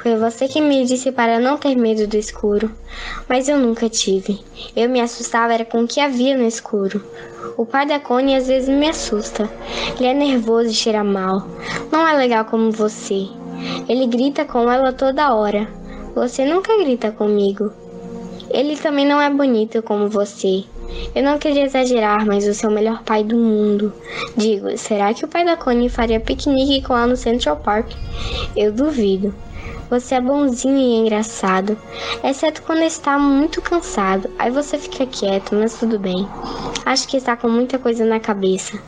[0.04, 2.72] Foi você que me disse para não ter medo do escuro,
[3.28, 4.40] mas eu nunca tive.
[4.76, 7.04] Eu me assustava era com o que havia no escuro.
[7.58, 9.50] O pai da Connie às vezes me assusta.
[9.98, 11.48] Ele é nervoso e cheira mal.
[11.92, 13.28] Não é legal como você.
[13.88, 15.68] Ele grita com ela toda hora.
[16.14, 17.74] Você nunca grita comigo.
[18.52, 20.64] Ele também não é bonito como você.
[21.14, 23.94] Eu não queria exagerar, mas você é o melhor pai do mundo.
[24.36, 27.92] Digo, será que o pai da Connie faria piquenique com ela no Central Park?
[28.56, 29.34] Eu duvido.
[29.90, 31.76] Você é bonzinho e engraçado,
[32.24, 34.30] exceto quando está muito cansado.
[34.38, 36.28] Aí você fica quieto, mas tudo bem.
[36.86, 38.80] Acho que está com muita coisa na cabeça.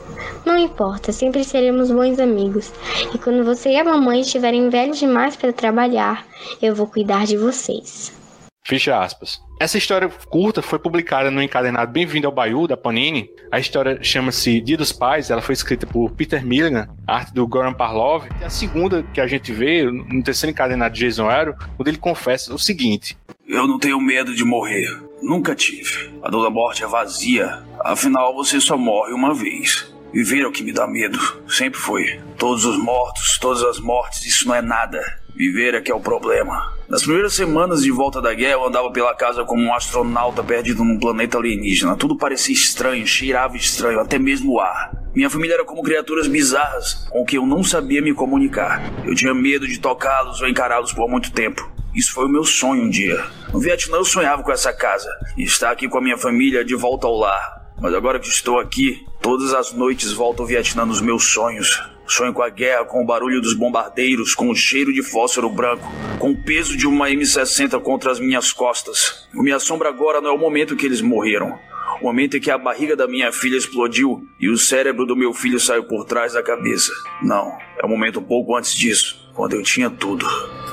[0.45, 2.71] Não importa, sempre seremos bons amigos.
[3.15, 6.23] E quando você e a mamãe estiverem velhos demais para trabalhar,
[6.61, 8.20] eu vou cuidar de vocês.
[8.63, 9.41] Fecha aspas.
[9.59, 13.29] Essa história curta foi publicada no encadernado Bem-vindo ao Bayou, da Panini.
[13.51, 17.73] A história chama-se Dia dos Pais, ela foi escrita por Peter Milligan, arte do Goran
[17.73, 18.25] Parlov.
[18.39, 21.97] E a segunda que a gente vê, no terceiro encadernado de Jason Aaron, quando ele
[21.97, 23.17] confessa o seguinte.
[23.47, 24.87] Eu não tenho medo de morrer.
[25.21, 26.11] Nunca tive.
[26.23, 27.63] A dor da morte é vazia.
[27.83, 29.91] Afinal, você só morre uma vez.
[30.13, 31.17] Viver é o que me dá medo.
[31.47, 32.19] Sempre foi.
[32.37, 34.99] Todos os mortos, todas as mortes, isso não é nada.
[35.41, 36.71] Viver é que é o problema.
[36.87, 40.83] Nas primeiras semanas de volta da guerra, eu andava pela casa como um astronauta perdido
[40.83, 41.95] num planeta alienígena.
[41.95, 44.91] Tudo parecia estranho, cheirava estranho, até mesmo o ar.
[45.15, 48.83] Minha família era como criaturas bizarras com que eu não sabia me comunicar.
[49.03, 51.67] Eu tinha medo de tocá-los ou encará-los por muito tempo.
[51.95, 53.19] Isso foi o meu sonho um dia.
[53.51, 56.75] No Vietnã eu sonhava com essa casa e estar aqui com a minha família de
[56.75, 57.73] volta ao lar.
[57.81, 61.81] Mas agora que estou aqui, todas as noites volto ao Vietnã nos meus sonhos.
[62.05, 65.89] Sonho com a guerra, com o barulho dos bombardeiros, com o cheiro de fósforo branco,
[66.19, 69.27] com o peso de uma M60 contra as minhas costas.
[69.33, 71.57] O me assombra agora não é o momento que eles morreram.
[72.01, 75.33] O momento em que a barriga da minha filha explodiu e o cérebro do meu
[75.33, 76.91] filho saiu por trás da cabeça.
[77.21, 80.25] Não, é o momento um pouco antes disso, quando eu tinha tudo.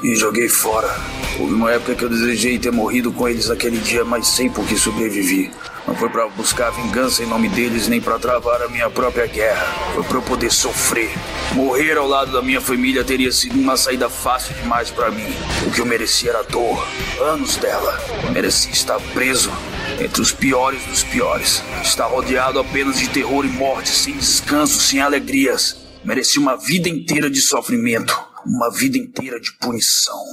[0.02, 0.88] E joguei fora.
[1.38, 4.64] Houve uma época que eu desejei ter morrido com eles naquele dia, mas sei por
[4.66, 5.50] que sobrevivi.
[5.88, 9.66] Não foi para buscar vingança em nome deles, nem para travar a minha própria guerra.
[9.94, 11.10] Foi para eu poder sofrer.
[11.54, 15.34] Morrer ao lado da minha família teria sido uma saída fácil demais para mim.
[15.66, 16.86] O que eu merecia era dor,
[17.20, 17.98] anos dela.
[18.32, 19.50] Merecia estar preso
[19.98, 21.62] entre os piores dos piores.
[21.82, 25.88] Estar rodeado apenas de terror e morte, sem descanso, sem alegrias.
[26.04, 28.14] Merecia uma vida inteira de sofrimento,
[28.48, 30.24] uma vida inteira de punição.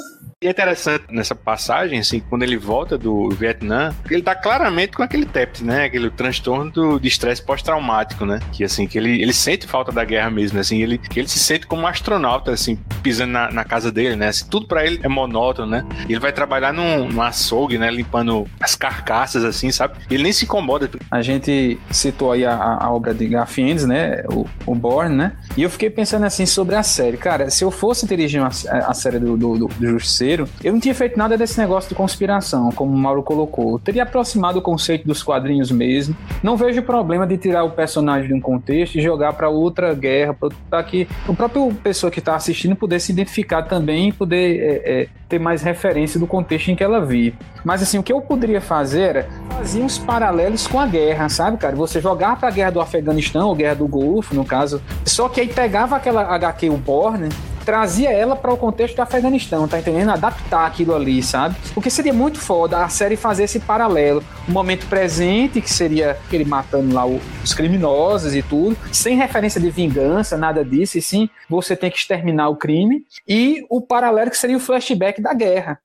[0.45, 5.01] E é interessante nessa passagem, assim, quando ele volta do Vietnã, ele tá claramente com
[5.01, 5.85] aquele TEPT, né?
[5.85, 8.39] Aquele transtorno do, de estresse pós-traumático, né?
[8.51, 11.65] Que, assim, que ele, ele sente falta da guerra mesmo, assim, ele, ele se sente
[11.65, 14.27] como um astronauta, assim, pisando na, na casa dele, né?
[14.27, 15.83] Assim, tudo para ele é monótono, né?
[16.07, 17.89] E ele vai trabalhar num, num açougue, né?
[17.89, 19.95] Limpando as carcaças, assim, sabe?
[20.11, 20.87] Ele nem se incomoda.
[21.09, 24.21] A gente citou aí a, a obra de Garfiennes, né?
[24.31, 25.31] O, o Born, né?
[25.57, 27.17] E eu fiquei pensando, assim, sobre a série.
[27.17, 29.95] Cara, se eu fosse dirigir uma, a série do, do, do, do
[30.35, 33.73] Justiceiro, eu não tinha feito nada desse negócio de conspiração, como o Mauro colocou.
[33.73, 36.15] Eu teria aproximado o conceito dos quadrinhos mesmo.
[36.43, 40.35] Não vejo problema de tirar o personagem de um contexto e jogar para outra guerra,
[40.69, 45.01] para que o próprio pessoa que está assistindo poder se identificar também e poder é,
[45.01, 47.37] é, ter mais referência do contexto em que ela vive.
[47.63, 51.57] Mas assim, o que eu poderia fazer era fazer uns paralelos com a guerra, sabe,
[51.57, 51.75] cara?
[51.75, 55.41] Você jogar para a guerra do Afeganistão, ou guerra do Golfo, no caso, só que
[55.41, 57.29] aí pegava aquela HQ, o Borne,
[57.65, 60.09] trazia ela para o contexto do Afeganistão, tá entendendo?
[60.11, 61.55] Adaptar aquilo ali, sabe?
[61.73, 64.23] Porque seria muito foda a série fazer esse paralelo.
[64.47, 69.69] O momento presente, que seria ele matando lá os criminosos e tudo, sem referência de
[69.69, 73.03] vingança, nada disso, e sim você tem que exterminar o crime.
[73.27, 75.79] E o paralelo que seria o flashback da guerra.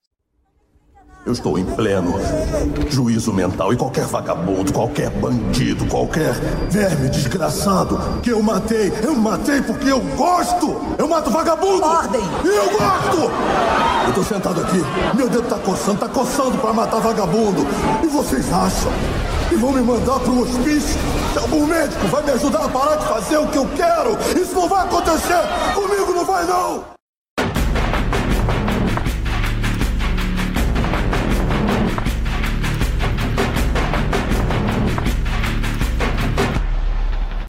[1.24, 2.14] Eu estou em pleno
[2.88, 6.32] juízo mental e qualquer vagabundo, qualquer bandido, qualquer
[6.70, 10.80] verme desgraçado que eu matei, eu matei porque eu gosto!
[10.96, 11.84] Eu mato vagabundo!
[11.84, 12.22] Ordem!
[12.42, 13.30] Eu gosto!
[14.06, 14.82] Eu tô sentado aqui,
[15.14, 17.66] meu dedo tá coçando, tá coçando pra matar vagabundo.
[18.02, 18.90] E vocês acham
[19.50, 20.98] que vão me mandar pro hospício?
[21.38, 24.16] Algum médico vai me ajudar a parar de fazer o que eu quero?
[24.40, 25.42] Isso não vai acontecer!
[25.74, 26.99] Comigo não vai não!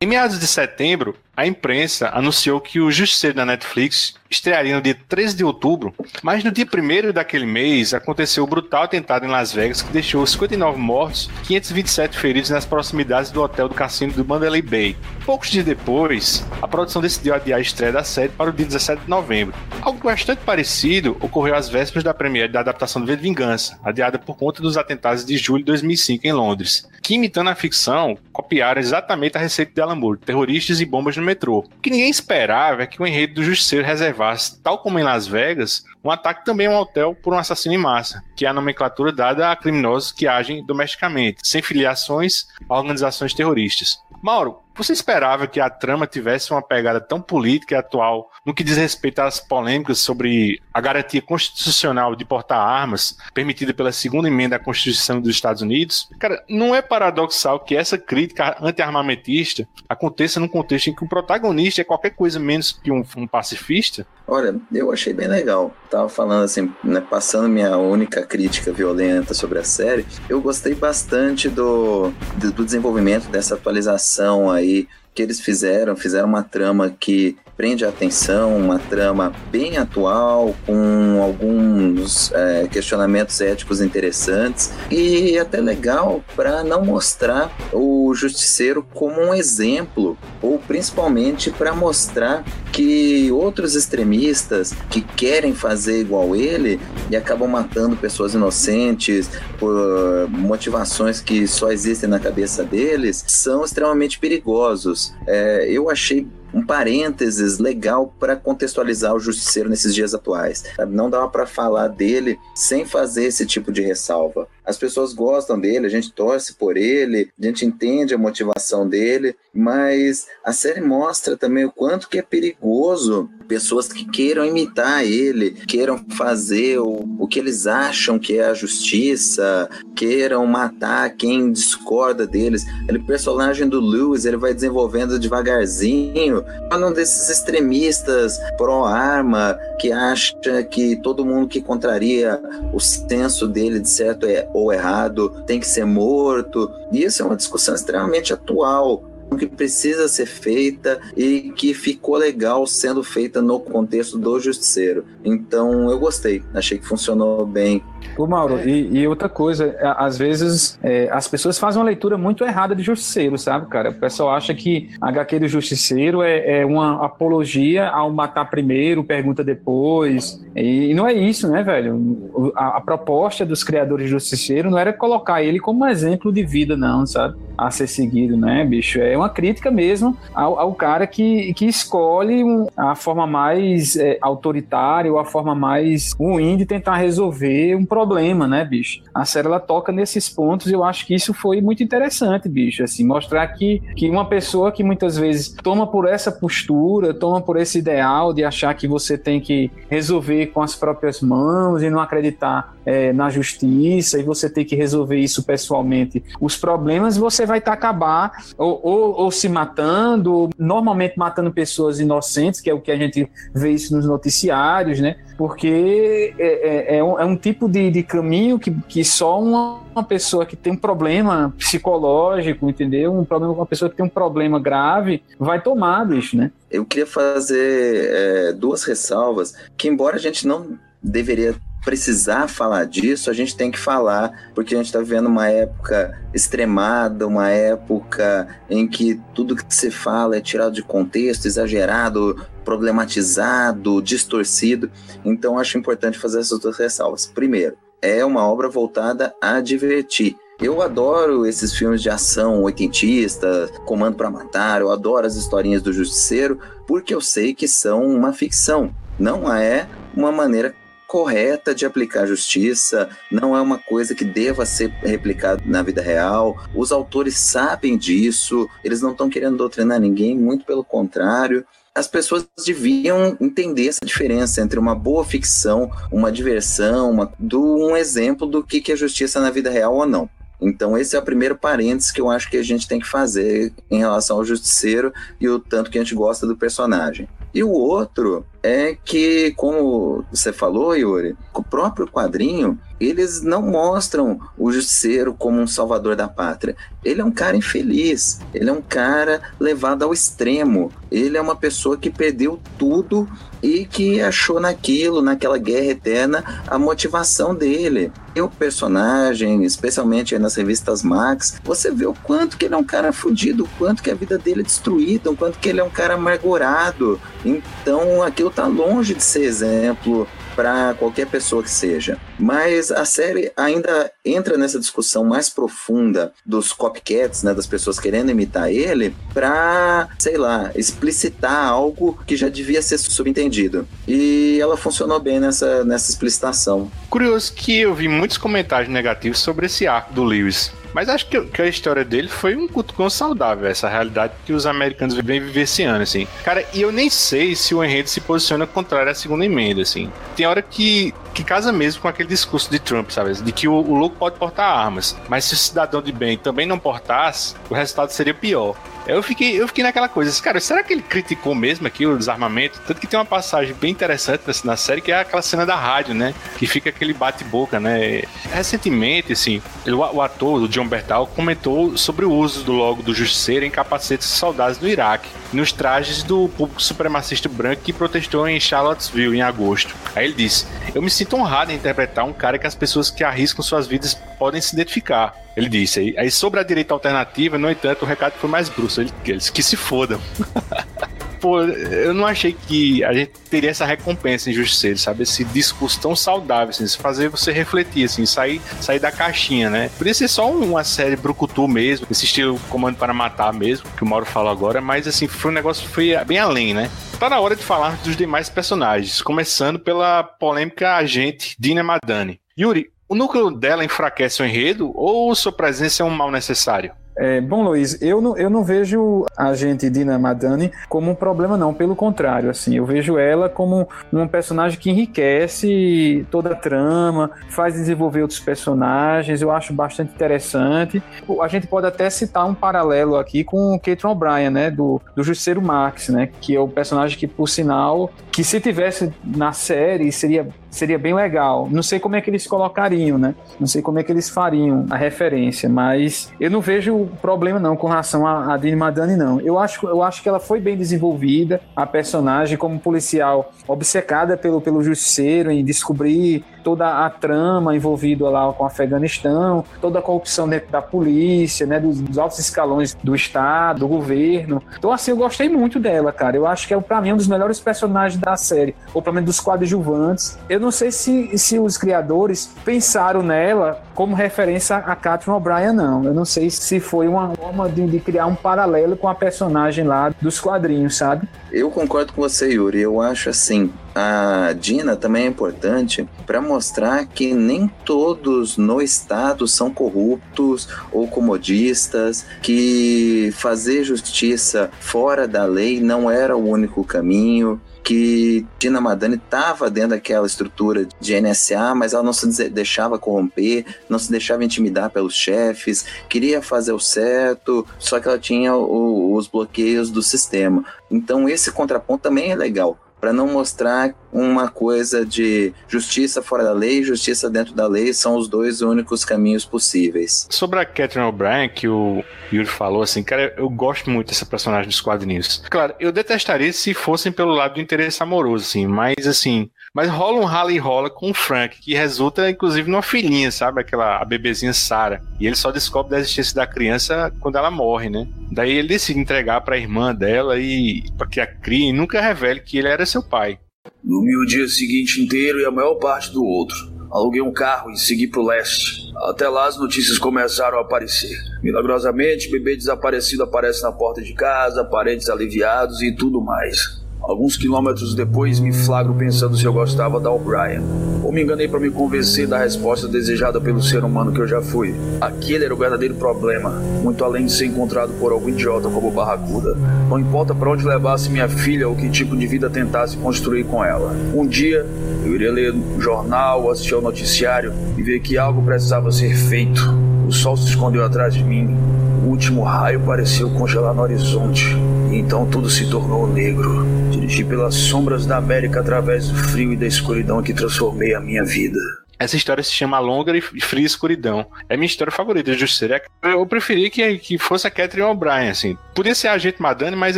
[0.03, 4.95] Em meados de setembro, a imprensa anunciou que o Justiceiro da Netflix estrearia no dia
[5.09, 9.51] 13 de outubro, mas no dia 1 daquele mês aconteceu o brutal atentado em Las
[9.51, 14.23] Vegas que deixou 59 mortos e 527 feridos nas proximidades do hotel do cassino do
[14.23, 14.95] Mandalay Bay.
[15.25, 19.01] Poucos dias depois, a produção decidiu adiar a estreia da série para o dia 17
[19.01, 19.53] de novembro.
[19.81, 24.17] Algo bastante parecido ocorreu às vésperas da premiere da adaptação do V de Vingança, adiada
[24.17, 28.79] por conta dos atentados de julho de 2005 em Londres, que imitando a ficção, copiaram
[28.79, 31.59] exatamente a receita de Alan Moore, terroristas e bombas no metrô.
[31.59, 35.27] O que ninguém esperava é que o enredo do Justiceiro reservasse, tal como em Las
[35.27, 38.53] Vegas, um ataque também a um hotel por um assassino em massa, que é a
[38.53, 43.97] nomenclatura dada a criminosos que agem domesticamente, sem filiações a organizações terroristas.
[44.21, 48.63] Mauro, você esperava que a trama tivesse uma pegada tão política e atual no que
[48.63, 54.55] diz respeito às polêmicas sobre a garantia constitucional de portar armas, permitida pela segunda emenda
[54.55, 56.09] à Constituição dos Estados Unidos?
[56.19, 61.81] Cara, não é paradoxal que essa crítica anti-armamentista aconteça num contexto em que o protagonista
[61.81, 64.05] é qualquer coisa menos que um, um pacifista?
[64.27, 65.75] Olha, eu achei bem legal.
[65.89, 71.49] Tava falando assim, né, passando minha única crítica violenta sobre a série, eu gostei bastante
[71.49, 77.85] do, do desenvolvimento dessa atualização aí the que eles fizeram, fizeram uma trama que prende
[77.85, 86.23] a atenção, uma trama bem atual, com alguns é, questionamentos éticos interessantes e até legal
[86.35, 94.73] para não mostrar o justiceiro como um exemplo, ou principalmente para mostrar que outros extremistas
[94.89, 102.09] que querem fazer igual ele e acabam matando pessoas inocentes por motivações que só existem
[102.09, 105.00] na cabeça deles são extremamente perigosos.
[105.27, 106.27] É, eu achei
[106.61, 110.63] um parênteses legal para contextualizar o Justiceiro nesses dias atuais.
[110.87, 114.47] Não dava para falar dele sem fazer esse tipo de ressalva.
[114.63, 119.35] As pessoas gostam dele, a gente torce por ele, a gente entende a motivação dele,
[119.53, 125.51] mas a série mostra também o quanto que é perigoso pessoas que queiram imitar ele,
[125.51, 132.25] queiram fazer o, o que eles acham que é a justiça, queiram matar quem discorda
[132.25, 132.65] deles.
[132.87, 140.95] Ele, personagem do Lewis, ele vai desenvolvendo devagarzinho, um desses extremistas pró-arma que acha que
[140.95, 142.41] todo mundo que contraria
[142.73, 146.71] o senso dele de certo é ou errado tem que ser morto.
[146.91, 149.03] E isso é uma discussão extremamente atual
[149.37, 155.05] que precisa ser feita e que ficou legal sendo feita no contexto do Justiceiro.
[155.23, 157.83] Então eu gostei, achei que funcionou bem.
[158.17, 162.43] Ô Mauro, e, e outra coisa, às vezes é, as pessoas fazem uma leitura muito
[162.43, 163.89] errada de Justiceiro, sabe, cara?
[163.89, 169.03] O pessoal acha que a HQ do Justiceiro é, é uma apologia ao matar primeiro,
[169.03, 170.43] pergunta depois.
[170.55, 172.51] E, e não é isso, né, velho?
[172.55, 176.43] A, a proposta dos criadores de Justiceiro não era colocar ele como um exemplo de
[176.43, 177.37] vida, não, sabe?
[177.57, 178.99] A ser seguido, né, bicho?
[178.99, 182.43] É uma crítica mesmo ao, ao cara que, que escolhe
[182.75, 188.47] a forma mais é, autoritária ou a forma mais ruim de tentar resolver um problema,
[188.47, 189.01] né, bicho?
[189.13, 192.81] A série ela toca nesses pontos e eu acho que isso foi muito interessante, bicho,
[192.85, 197.57] assim, mostrar que, que uma pessoa que muitas vezes toma por essa postura, toma por
[197.57, 201.99] esse ideal de achar que você tem que resolver com as próprias mãos e não
[201.99, 207.61] acreditar é, na justiça e você tem que resolver isso pessoalmente, os problemas você vai
[207.61, 212.91] tá acabar ou, ou, ou, se matando, normalmente matando pessoas inocentes, que é o que
[212.91, 215.17] a gente vê isso nos noticiários, né?
[215.37, 219.79] Porque é, é, é um, é um, tipo de, de caminho que, que só uma,
[219.95, 223.13] uma, pessoa que tem um problema psicológico, entendeu?
[223.13, 226.51] Um problema, uma pessoa que tem um problema grave vai tomar, bicho, né?
[226.69, 233.29] Eu queria fazer é, duas ressalvas, que embora a gente não deveria precisar falar disso,
[233.29, 238.47] a gente tem que falar, porque a gente está vivendo uma época extremada, uma época
[238.69, 244.91] em que tudo que se fala é tirado de contexto, exagerado, problematizado, distorcido.
[245.25, 247.25] Então, acho importante fazer essas duas ressalvas.
[247.25, 250.35] Primeiro, é uma obra voltada a divertir.
[250.61, 255.91] Eu adoro esses filmes de ação oitentista, Comando para Matar, eu adoro as historinhas do
[255.91, 258.93] Justiceiro, porque eu sei que são uma ficção.
[259.17, 260.75] Não é uma maneira
[261.11, 266.57] correta de aplicar justiça, não é uma coisa que deva ser replicada na vida real.
[266.73, 272.47] Os autores sabem disso, eles não estão querendo doutrinar ninguém, muito pelo contrário as pessoas
[272.65, 278.63] deviam entender essa diferença entre uma boa ficção, uma diversão, uma, do, um exemplo do
[278.63, 280.29] que, que é justiça na vida real ou não.
[280.61, 283.73] Então, esse é o primeiro parênteses que eu acho que a gente tem que fazer
[283.89, 287.27] em relação ao justiceiro e o tanto que a gente gosta do personagem.
[287.53, 294.39] E o outro é que, como você falou, Yuri, o próprio quadrinho, eles não mostram
[294.55, 296.75] o justiceiro como um salvador da pátria.
[297.03, 300.91] Ele é um cara infeliz, ele é um cara levado ao extremo.
[301.11, 303.27] Ele é uma pessoa que perdeu tudo
[303.61, 308.11] e que achou naquilo, naquela guerra eterna, a motivação dele.
[308.33, 312.83] E o personagem, especialmente nas revistas Max, você vê o quanto que ele é um
[312.83, 315.83] cara fudido, o quanto que a vida dele é destruída, o quanto que ele é
[315.83, 317.19] um cara amargurado.
[317.43, 322.17] Então aquilo tá longe de ser exemplo para qualquer pessoa que seja.
[322.37, 328.31] Mas a série ainda entra nessa discussão mais profunda dos copycats, né, das pessoas querendo
[328.31, 333.87] imitar ele, para, sei lá, explicitar algo que já devia ser subentendido.
[334.07, 336.91] E ela funcionou bem nessa, nessa explicitação.
[337.09, 340.71] Curioso que eu vi muitos comentários negativos sobre esse arco do Lewis.
[340.93, 344.65] Mas acho que, que, a história dele foi um cutucão saudável, essa realidade que os
[344.65, 346.27] americanos vêm vivenciando, assim.
[346.43, 350.11] Cara, e eu nem sei se o enredo se posiciona contrário à segunda emenda, assim.
[350.35, 353.33] Tem hora que, que casa mesmo com aquele discurso de Trump, sabe?
[353.33, 356.65] De que o, o louco pode portar armas, mas se o cidadão de bem também
[356.65, 358.75] não portasse, o resultado seria pior.
[359.07, 362.79] Eu fiquei, eu fiquei naquela coisa, cara, será que ele criticou mesmo aqui o desarmamento?
[362.85, 366.13] Tanto que tem uma passagem bem interessante na série, que é aquela cena da rádio,
[366.13, 366.35] né?
[366.57, 368.23] Que fica aquele bate-boca, né?
[368.53, 373.13] Recentemente, assim, ele, o ator, o John Bertal, comentou sobre o uso do logo do
[373.13, 378.47] Justiceiro em capacetes de soldados do Iraque, nos trajes do público supremacista branco que protestou
[378.47, 379.95] em Charlottesville em agosto.
[380.15, 383.23] Aí ele disse: Eu me sinto honrado em interpretar um cara que as pessoas que
[383.23, 385.35] arriscam suas vidas podem se identificar.
[385.55, 386.15] Ele disse.
[386.17, 389.01] Aí, sobre a direita alternativa, no entanto, o recado foi mais bruto.
[389.01, 390.19] Ele, eles que se fodam.
[391.41, 395.23] Pô, eu não achei que a gente teria essa recompensa em Justiceiro, sabe?
[395.23, 399.89] Esse discurso tão saudável, assim, fazer você refletir, assim, sair, sair da caixinha, né?
[399.97, 404.05] Podia ser só uma série brucutu mesmo, esse estilo Comando para Matar mesmo, que o
[404.05, 406.91] Mauro falou agora, mas assim, foi um negócio foi bem além, né?
[407.19, 412.39] Tá na hora de falar dos demais personagens, começando pela polêmica agente Dina Madani.
[412.57, 416.93] Yuri, o núcleo dela enfraquece o enredo ou sua presença é um mal necessário?
[417.17, 421.57] É, bom, Luiz, eu não, eu não vejo a gente Dina Madani como um problema,
[421.57, 421.73] não.
[421.73, 427.73] Pelo contrário, assim, eu vejo ela como um personagem que enriquece toda a trama, faz
[427.73, 429.41] desenvolver outros personagens.
[429.41, 431.01] Eu acho bastante interessante.
[431.41, 435.23] A gente pode até citar um paralelo aqui com o Catron O'Brien, né, do, do
[435.23, 440.11] Justiceiro Max, né, que é o personagem que, por sinal, que se tivesse na série
[440.11, 441.67] seria seria bem legal.
[441.69, 443.35] Não sei como é que eles colocariam, né?
[443.59, 447.75] Não sei como é que eles fariam a referência, mas eu não vejo problema não
[447.75, 449.39] com relação a, a Dini Madani, não.
[449.41, 454.61] Eu acho, eu acho que ela foi bem desenvolvida, a personagem como policial obcecada pelo,
[454.61, 460.47] pelo justiceiro em descobrir toda a trama envolvida lá com o Afeganistão, toda a corrupção
[460.47, 464.61] dentro da polícia, né, dos, dos, altos escalões do Estado, do governo.
[464.77, 466.37] Então, assim, eu gostei muito dela, cara.
[466.37, 469.27] Eu acho que é, pra mim, um dos melhores personagens da série, ou pelo menos
[469.27, 470.37] dos coadjuvantes.
[470.49, 476.03] Eu não sei se, se os criadores pensaram nela como referência a Catherine O'Brien, não.
[476.03, 479.85] Eu não sei se foi uma forma de, de criar um paralelo com a personagem
[479.85, 481.27] lá dos quadrinhos, sabe?
[481.51, 482.81] Eu concordo com você, Yuri.
[482.81, 489.47] Eu acho assim, a Dina também é importante para mostrar que nem todos no Estado
[489.47, 497.61] são corruptos ou comodistas, que fazer justiça fora da lei não era o único caminho,
[497.83, 503.65] que Dina Madani estava dentro daquela estrutura de NSA, mas ela não se deixava corromper,
[503.89, 509.15] não se deixava intimidar pelos chefes, queria fazer o certo, só que ela tinha o,
[509.15, 510.63] os bloqueios do sistema.
[510.89, 516.53] Então esse contraponto também é legal para não mostrar uma coisa de justiça fora da
[516.53, 520.27] lei justiça dentro da lei são os dois únicos caminhos possíveis.
[520.29, 524.67] Sobre a Catherine O'Brien, que o Yuri falou, assim, cara, eu gosto muito dessa personagem
[524.67, 525.43] dos quadrinhos.
[525.49, 530.19] Claro, eu detestaria se fossem pelo lado do interesse amoroso, assim, mas assim, mas rola
[530.19, 533.61] um rala e rola com o Frank, que resulta inclusive numa filhinha, sabe?
[533.61, 535.01] Aquela a bebezinha Sarah.
[535.19, 538.07] E ele só descobre da existência da criança quando ela morre, né?
[538.31, 542.01] Daí ele decide entregar para a irmã dela e para que a crie e nunca
[542.01, 543.39] revele que ele era seu pai.
[543.83, 546.57] Dormi o dia seguinte inteiro e a maior parte do outro.
[546.91, 548.91] Aluguei um carro e segui pro leste.
[549.09, 551.17] Até lá as notícias começaram a aparecer.
[551.41, 556.80] Milagrosamente, bebê desaparecido aparece na porta de casa, parentes aliviados e tudo mais.
[557.03, 560.61] Alguns quilômetros depois, me flagro pensando se eu gostava da O'Brien.
[561.03, 564.39] Ou me enganei para me convencer da resposta desejada pelo ser humano que eu já
[564.39, 564.75] fui.
[565.01, 566.51] Aquele era o verdadeiro problema,
[566.83, 569.57] muito além de ser encontrado por algum idiota como Barracuda.
[569.89, 573.65] Não importa para onde levasse minha filha ou que tipo de vida tentasse construir com
[573.65, 573.95] ela.
[574.13, 574.63] Um dia,
[575.03, 579.73] eu iria ler o jornal, assistir ao noticiário e ver que algo precisava ser feito.
[580.07, 581.57] O sol se escondeu atrás de mim.
[582.05, 584.55] O último raio pareceu congelar no horizonte.
[584.91, 586.80] E então tudo se tornou negro.
[587.11, 591.25] Dirigi pelas sombras da América através do frio e da escuridão que transformei a minha
[591.25, 591.59] vida.
[591.99, 594.25] Essa história se chama Longa e Fria Escuridão.
[594.47, 595.83] É minha história favorita de Justiceira.
[596.01, 598.57] Eu preferi que, que fosse a Catherine O'Brien, assim.
[598.73, 599.97] Podia ser a gente Madani, mas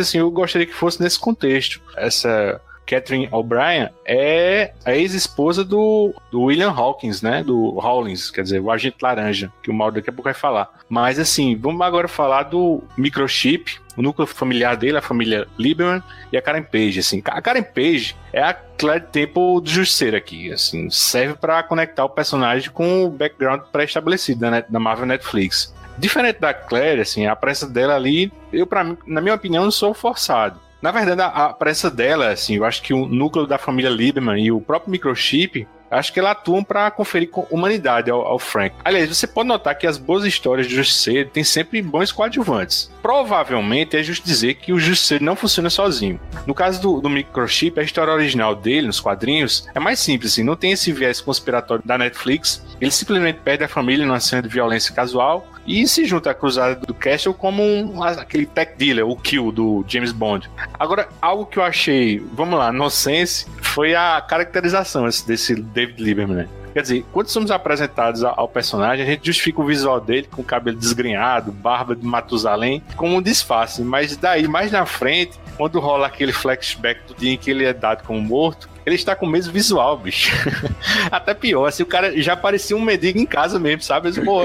[0.00, 1.80] assim, eu gostaria que fosse nesse contexto.
[1.96, 7.42] Essa Catherine O'Brien, é a ex-esposa do, do William Hawkins, né?
[7.42, 10.70] Do Hawkins, quer dizer, o agente laranja, que o Mauro daqui a pouco vai falar.
[10.88, 16.36] Mas assim, vamos agora falar do microchip, o núcleo familiar dele, a família Lieberman e
[16.36, 17.22] a Karen Page, assim.
[17.24, 22.08] A Karen Page é a Claire Temple do Justiceiro aqui, assim, serve para conectar o
[22.08, 25.72] personagem com o background pré-estabelecido da, da Marvel Netflix.
[25.96, 29.94] Diferente da Claire, assim, a presença dela ali, eu, pra, na minha opinião, não sou
[29.94, 30.60] forçado.
[30.84, 34.38] Na verdade, a, a presença dela, assim, eu acho que o núcleo da família Lieberman
[34.38, 38.74] e o próprio microchip acho que eles atuam para conferir humanidade ao, ao, Frank.
[38.84, 42.90] Aliás, você pode notar que as boas histórias de Justiceiro têm sempre bons coadjuvantes.
[43.00, 46.20] Provavelmente é justo dizer que o Justiceiro não funciona sozinho.
[46.46, 50.42] No caso do, do Microchip, a história original dele, nos quadrinhos, é mais simples, assim,
[50.42, 52.62] não tem esse viés conspiratório da Netflix.
[52.78, 56.76] Ele simplesmente perde a família numa cena de violência casual e se junta à cruzada
[56.76, 60.50] do Castle como um, aquele tech dealer, o Kill do James Bond.
[60.78, 66.48] Agora, algo que eu achei, vamos lá, nonsense, foi a caracterização desse David Lieberman, né?
[66.74, 70.44] Quer dizer, quando somos apresentados ao personagem, a gente justifica o visual dele com o
[70.44, 73.80] cabelo desgrenhado, barba de Matusalém, como um disfarce.
[73.82, 77.72] Mas daí, mais na frente, quando rola aquele flashback do dia em que ele é
[77.72, 80.32] dado como morto, ele está com o mesmo visual, bicho.
[81.10, 84.08] Até pior, assim, o cara já parecia um mendigo em casa mesmo, sabe?
[84.08, 84.42] Mas, pô,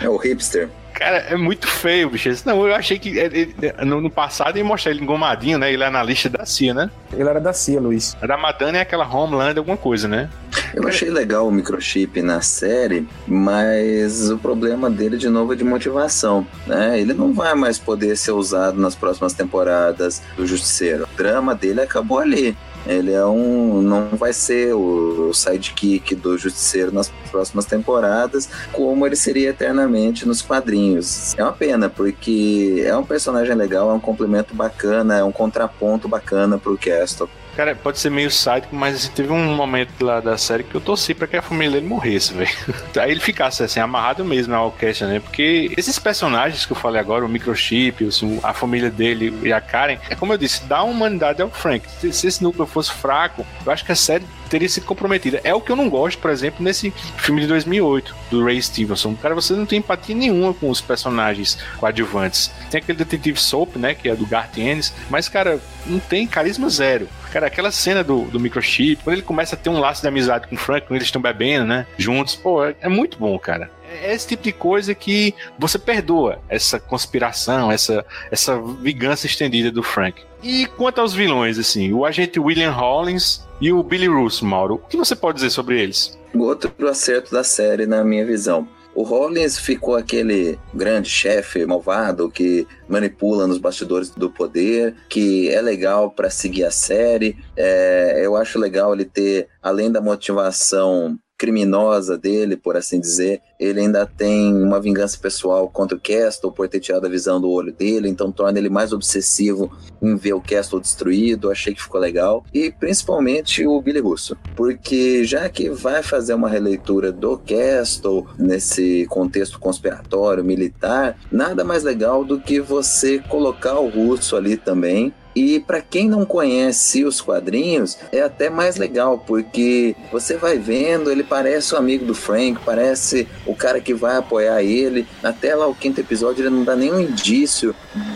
[0.00, 0.68] é o hipster.
[0.98, 2.28] Cara, é muito feio, bicho.
[2.44, 3.54] Não, eu achei que ele,
[3.86, 5.72] no, passado ia mostrar ele engomadinho, né?
[5.72, 6.90] Ele é analista da CIA, né?
[7.12, 8.16] Ele era da CIA, Luiz.
[8.20, 10.28] A da Madonna é aquela Homeland, alguma coisa, né?
[10.74, 15.62] Eu achei legal o microchip na série, mas o problema dele, de novo, é de
[15.62, 17.00] motivação, né?
[17.00, 21.04] Ele não vai mais poder ser usado nas próximas temporadas do Justiceiro.
[21.04, 22.56] O drama dele acabou ali.
[22.86, 23.82] Ele é um.
[23.82, 30.40] não vai ser o sidekick do Justiceiro nas próximas temporadas, como ele seria eternamente nos
[30.40, 31.36] quadrinhos.
[31.36, 36.08] É uma pena, porque é um personagem legal, é um complemento bacana, é um contraponto
[36.08, 37.28] bacana pro Castle.
[37.58, 40.80] Cara, pode ser meio sádico, mas assim, teve um momento lá da série que eu
[40.80, 42.48] torci pra que a família dele morresse, velho.
[42.96, 45.18] Aí ele ficasse assim, amarrado mesmo na orquestra, né?
[45.18, 49.60] Porque esses personagens que eu falei agora, o microchip, assim, a família dele e a
[49.60, 51.84] Karen, é como eu disse, dá humanidade ao Frank.
[52.12, 55.40] Se esse núcleo fosse fraco, eu acho que a série teria sido comprometida.
[55.42, 59.16] É o que eu não gosto, por exemplo, nesse filme de 2008, do Ray Stevenson.
[59.16, 62.52] Cara, você não tem empatia nenhuma com os personagens coadjuvantes.
[62.70, 66.68] Tem aquele detetive Soap, né, que é do Garth Ennis, mas, cara, não tem carisma
[66.68, 67.08] zero.
[67.38, 70.48] Cara, aquela cena do, do microchip, quando ele começa a ter um laço de amizade
[70.48, 73.70] com o Frank, quando eles estão bebendo, né, juntos, pô, é, é muito bom, cara
[73.90, 79.82] é esse tipo de coisa que você perdoa essa conspiração, essa, essa vingança estendida do
[79.82, 80.22] Frank.
[80.42, 84.78] E quanto aos vilões, assim, o agente William Hollins e o Billy Russo, Mauro, o
[84.78, 86.18] que você pode dizer sobre eles?
[86.34, 88.68] Outro acerto da série, na minha visão.
[88.98, 95.62] O Hollins ficou aquele grande chefe malvado que manipula nos bastidores do poder, que é
[95.62, 97.38] legal para seguir a série.
[97.56, 103.80] É, eu acho legal ele ter, além da motivação criminosa dele, por assim dizer, ele
[103.80, 107.72] ainda tem uma vingança pessoal contra o Castle por ter tirado a visão do olho
[107.72, 109.70] dele, então torna ele mais obsessivo
[110.02, 111.50] em ver o Castle destruído.
[111.50, 112.44] Achei que ficou legal.
[112.52, 119.06] E principalmente o Billy Russo, porque já que vai fazer uma releitura do Castle nesse
[119.08, 125.60] contexto conspiratório militar, nada mais legal do que você colocar o Russo ali também e
[125.60, 131.22] para quem não conhece os quadrinhos, é até mais legal, porque você vai vendo, ele
[131.22, 135.06] parece o amigo do Frank, parece o cara que vai apoiar ele.
[135.22, 137.72] Até lá o quinto episódio ele não dá nenhum indício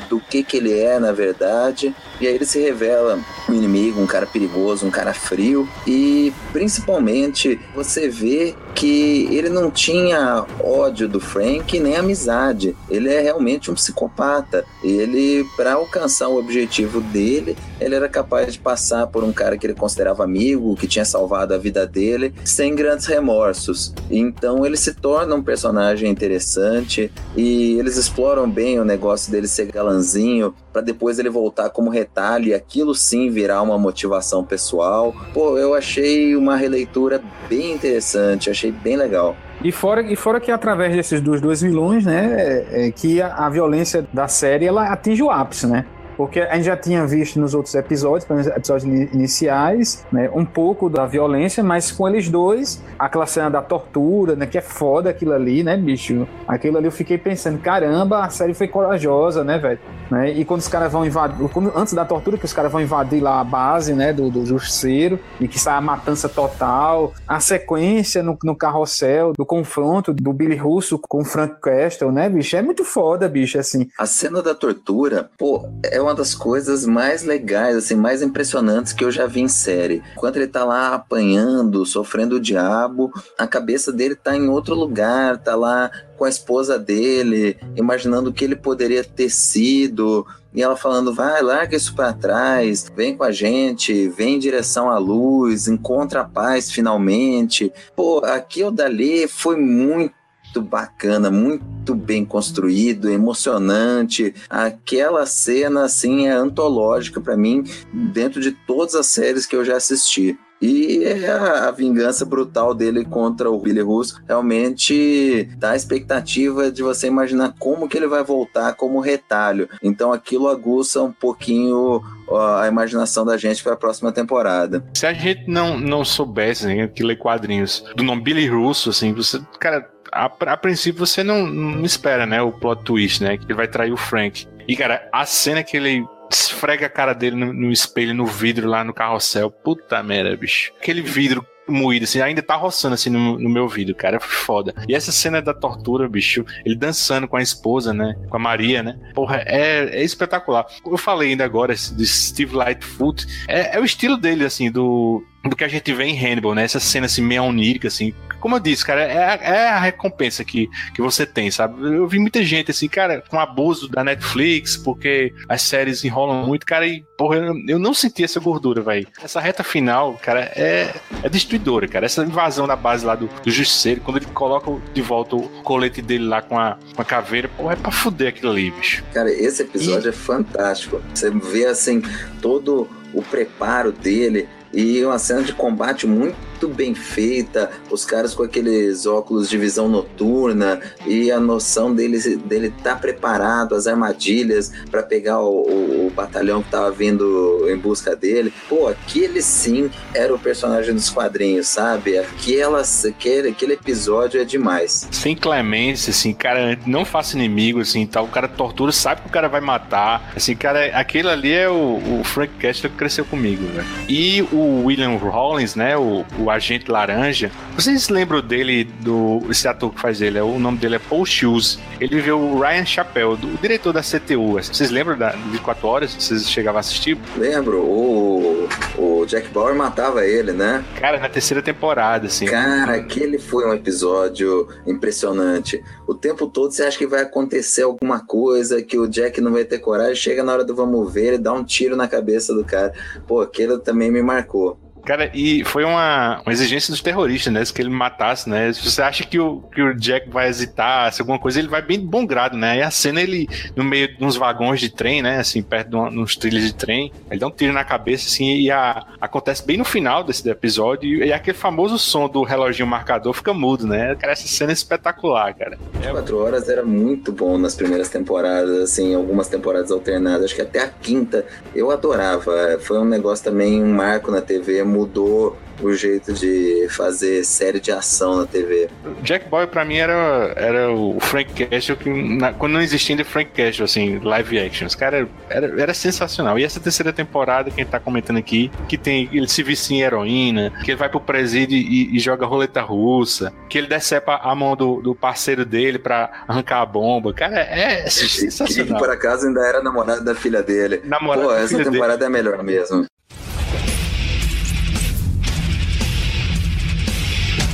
[0.08, 1.94] do que que ele é na verdade.
[2.20, 5.68] E aí ele se revela um inimigo, um cara perigoso, um cara frio.
[5.86, 12.76] E principalmente você vê que ele não tinha ódio do Frank nem amizade.
[12.90, 14.64] Ele é realmente um psicopata.
[14.82, 19.66] Ele, para alcançar o objetivo dele, ele era capaz de passar por um cara que
[19.66, 23.94] ele considerava amigo, que tinha salvado a vida dele, sem grandes remorsos.
[24.10, 29.66] Então ele se torna um personagem interessante e eles exploram bem o negócio dele ser
[29.66, 35.14] galanzinho, para depois ele voltar como retalho e aquilo sim virar uma motivação pessoal.
[35.34, 39.36] Pô, eu achei uma releitura bem interessante, achei bem legal.
[39.64, 43.46] E fora, e fora que através desses dos dois vilões, né, é, é que a,
[43.46, 45.86] a, violência da série ela atinge o ápice, né?
[46.16, 51.06] Porque a gente já tinha visto nos outros episódios, episódios iniciais, né, um pouco da
[51.06, 55.62] violência, mas com eles dois, aquela cena da tortura, né, que é foda aquilo ali,
[55.62, 56.26] né, bicho?
[56.46, 59.78] Aquilo ali eu fiquei pensando, caramba, a série foi corajosa, né, velho?
[60.10, 60.32] Né?
[60.32, 61.36] E quando os caras vão invadir,
[61.74, 65.18] antes da tortura, que os caras vão invadir lá a base, né, do, do justiceiro,
[65.40, 70.56] e que sai a matança total, a sequência no, no carrossel, do confronto do Billy
[70.56, 72.56] Russo com o Frank Castle, né, bicho?
[72.56, 73.88] É muito foda, bicho, assim.
[73.98, 79.05] A cena da tortura, pô, é uma das coisas mais legais, assim, mais impressionantes que
[79.05, 80.03] eu já vi em série.
[80.12, 85.38] Enquanto ele tá lá apanhando, sofrendo o diabo, a cabeça dele tá em outro lugar,
[85.38, 90.76] tá lá com a esposa dele, imaginando o que ele poderia ter sido, e ela
[90.76, 95.66] falando: vai, larga isso para trás, vem com a gente, vem em direção à luz,
[95.66, 97.72] encontra a paz finalmente.
[97.96, 100.14] Pô, aquilo dali foi muito
[100.61, 104.34] bacana, muito bem construído, emocionante.
[104.50, 109.76] Aquela cena assim é antológica para mim dentro de todas as séries que eu já
[109.76, 110.38] assisti.
[110.62, 116.84] E a, a, vingança brutal dele contra o Billy Russo realmente dá a expectativa de
[116.84, 119.68] você imaginar como que ele vai voltar como retalho.
[119.82, 122.00] Então aquilo aguça um pouquinho
[122.30, 124.84] a imaginação da gente para a próxima temporada.
[124.94, 129.12] Se a gente não, não soubesse né, que ler quadrinhos do nome Billy Russo, assim,
[129.12, 133.44] você, cara, a, a, princípio você não, não espera, né, o plot twist, né, que
[133.44, 134.46] ele vai trair o Frank.
[134.68, 138.68] E, cara, a cena que ele esfrega a cara dele no, no espelho, no vidro
[138.68, 139.50] lá no carrossel.
[139.50, 140.72] Puta merda, bicho.
[140.78, 144.18] Aquele vidro moído, assim, ainda tá roçando assim no, no, meu vidro, cara.
[144.20, 144.74] Foda.
[144.88, 148.16] E essa cena da tortura, bicho, ele dançando com a esposa, né?
[148.28, 148.98] Com a Maria, né?
[149.14, 150.66] Porra, é, é espetacular.
[150.84, 153.26] Eu falei ainda agora de Steve Lightfoot.
[153.48, 156.64] É, é o estilo dele, assim, do, do que a gente vê em Hannibal, né?
[156.64, 158.14] Essa cena assim, meio onírica, assim.
[158.40, 161.82] Como eu disse, cara, é, é a recompensa que, que você tem, sabe?
[161.84, 166.66] Eu vi muita gente, assim, cara, com abuso da Netflix, porque as séries enrolam muito,
[166.66, 169.07] cara, e, porra, eu, eu não senti essa gordura, velho.
[169.22, 172.07] Essa reta final, cara, é, é destruidora, cara.
[172.07, 176.03] Essa invasão na base lá do, do Justiceiro, quando ele coloca de volta o colete
[176.03, 179.05] dele lá com a, com a caveira, porra, é pra fuder aquilo ali, bicho.
[179.12, 180.11] Cara, esse episódio e...
[180.11, 181.03] é fantástico.
[181.12, 182.03] Você vê, assim,
[182.40, 186.36] todo o preparo dele e uma cena de combate muito
[186.68, 192.72] bem feita, os caras com aqueles óculos de visão noturna e a noção dele dele
[192.82, 198.16] tá preparado, as armadilhas para pegar o, o, o, batalhão que tava vindo em busca
[198.16, 198.52] dele.
[198.68, 202.18] Pô, aquele sim era o personagem dos quadrinhos, sabe?
[202.18, 205.08] Aquela, aquele, aquele episódio é demais.
[205.10, 208.24] Sem clemência, assim, cara, não faça inimigo, assim, tal.
[208.24, 210.32] O cara tortura, sabe que o cara vai matar.
[210.34, 213.62] Assim, cara, aquele ali é o, o Frank Castle que cresceu comigo.
[214.08, 215.96] E o o William Rollins, né?
[215.96, 217.50] O, o agente laranja.
[217.74, 220.38] Vocês lembram dele, do esse ator que faz ele?
[220.38, 221.78] É, o nome dele é Paul Shoes.
[222.00, 224.55] Ele viveu o Ryan Chappell, do, o diretor da CTU.
[224.55, 226.14] Vocês lembram da 24 horas?
[226.14, 227.18] Vocês chegavam a assistir?
[227.36, 227.78] Lembro.
[227.82, 230.84] O, o Jack Bauer matava ele, né?
[230.98, 232.46] Cara, na terceira temporada, assim.
[232.46, 235.82] Cara, aquele foi um episódio impressionante.
[236.07, 239.64] O tempo todo você acha que vai acontecer alguma coisa, que o Jack não vai
[239.64, 242.64] ter coragem, chega na hora do vamos ver, ele dá um tiro na cabeça do
[242.64, 242.92] cara.
[243.26, 244.78] Pô, aquele também me marcou.
[245.05, 247.62] Cara, e foi uma, uma exigência dos terroristas, né?
[247.64, 248.72] Que ele matasse, né?
[248.72, 251.82] Se você acha que o, que o Jack vai hesitar, se alguma coisa, ele vai
[251.82, 252.78] bem de bom grado, né?
[252.78, 255.38] E a cena, ele, no meio de uns vagões de trem, né?
[255.38, 258.70] Assim, perto de uns trilhos de trem, ele dá um tiro na cabeça, assim, e
[258.70, 263.32] a, acontece bem no final desse episódio, e, e aquele famoso som do reloginho marcador
[263.32, 264.14] fica mudo, né?
[264.16, 265.78] Cara, essa cena é espetacular, cara.
[266.03, 266.11] É...
[266.11, 270.80] Quatro horas era muito bom nas primeiras temporadas, assim, algumas temporadas alternadas, acho que até
[270.80, 271.44] a quinta
[271.74, 272.78] eu adorava.
[272.80, 277.90] Foi um negócio também, um marco na TV mudou o jeito de fazer série de
[277.90, 278.88] ação na TV.
[279.22, 283.24] Jack Boy para mim era, era o Frank Castle que na, quando não existia ainda
[283.24, 286.59] Frank Castle assim, live action, os cara era, era sensacional.
[286.59, 290.72] E essa terceira temporada quem tá comentando aqui, que tem ele se vicia em heroína,
[290.84, 294.76] que ele vai pro presídio e, e joga roleta russa, que ele decepa a mão
[294.76, 297.32] do, do parceiro dele para arrancar a bomba.
[297.32, 298.99] Cara, é, é sensacional.
[298.99, 301.03] Que por acaso ainda era namorado da filha dele.
[301.05, 302.24] Namorado Pô, essa temporada dele.
[302.24, 303.07] é melhor mesmo.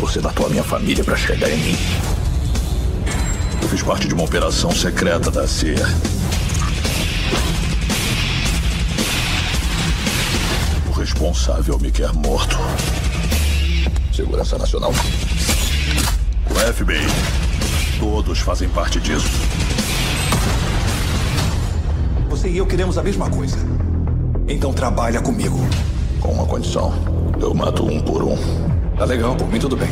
[0.09, 1.77] Você matou a minha família para chegar em mim.
[3.61, 5.87] Eu fiz parte de uma operação secreta da CIA.
[10.89, 12.57] O responsável me quer morto.
[14.11, 14.93] Segurança Nacional.
[14.93, 17.07] O FBI.
[18.01, 19.29] Todos fazem parte disso.
[22.31, 23.59] Você e eu queremos a mesma coisa.
[24.49, 25.59] Então trabalha comigo.
[26.19, 26.95] Com uma condição.
[27.39, 28.78] Eu mato um por um.
[28.99, 29.89] Tá legal, por mim tudo bem.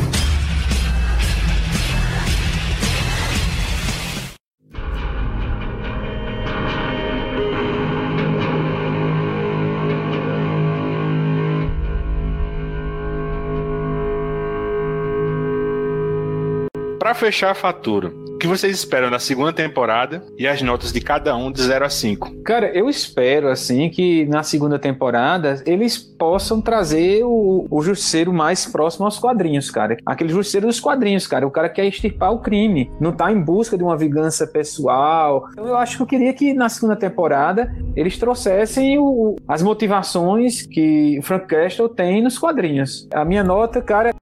[16.99, 21.01] Para fechar a fatura, O que vocês esperam da segunda temporada e as notas de
[21.01, 22.43] cada um de 0 a 5?
[22.43, 28.67] Cara, eu espero, assim, que na segunda temporada eles possam trazer o, o justiceiro mais
[28.67, 29.97] próximo aos quadrinhos, cara.
[30.05, 31.47] Aquele justiceiro dos quadrinhos, cara.
[31.47, 35.49] O cara quer extirpar o crime, não tá em busca de uma vingança pessoal.
[35.53, 40.61] Então eu acho que eu queria que na segunda temporada eles trouxessem o, as motivações
[40.61, 43.07] que Frank Castle tem nos quadrinhos.
[43.11, 44.13] A minha nota, cara,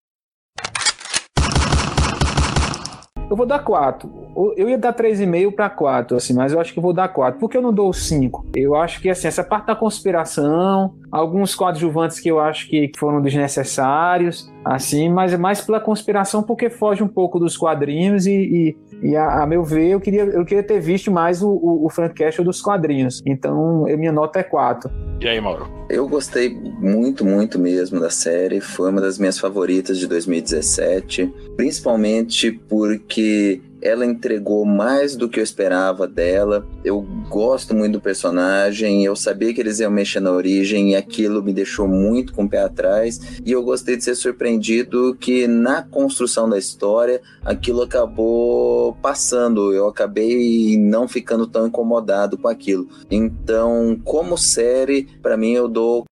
[3.36, 4.10] Eu vou dar 4.
[4.58, 7.40] Eu ia dar 3,5 para 4, assim, mas eu acho que eu vou dar 4.
[7.40, 8.48] Por que eu não dou 5?
[8.56, 13.22] Eu acho que assim, essa parte da conspiração, alguns coadjuvantes que eu acho que foram
[13.22, 19.10] desnecessários, assim, mas é mais pela conspiração porque foge um pouco dos quadrinhos e, e,
[19.12, 21.90] e a, a, meu ver, eu queria, eu queria ter visto mais o, o, o
[21.90, 23.22] Frank Castle dos quadrinhos.
[23.26, 24.92] Então, minha nota é 4.
[25.22, 25.68] E aí, Mauro?
[25.90, 28.60] Eu gostei muito, muito mesmo da série.
[28.60, 35.44] Foi uma das minhas favoritas de 2017, principalmente porque ela entregou mais do que eu
[35.44, 36.68] esperava dela.
[36.84, 41.44] Eu gosto muito do personagem, eu sabia que eles iam mexer na origem e aquilo
[41.44, 43.20] me deixou muito com o pé atrás.
[43.46, 49.72] E eu gostei de ser surpreendido que na construção da história aquilo acabou passando.
[49.72, 52.90] Eu acabei não ficando tão incomodado com aquilo.
[53.12, 56.06] Então, como série, para mim eu dou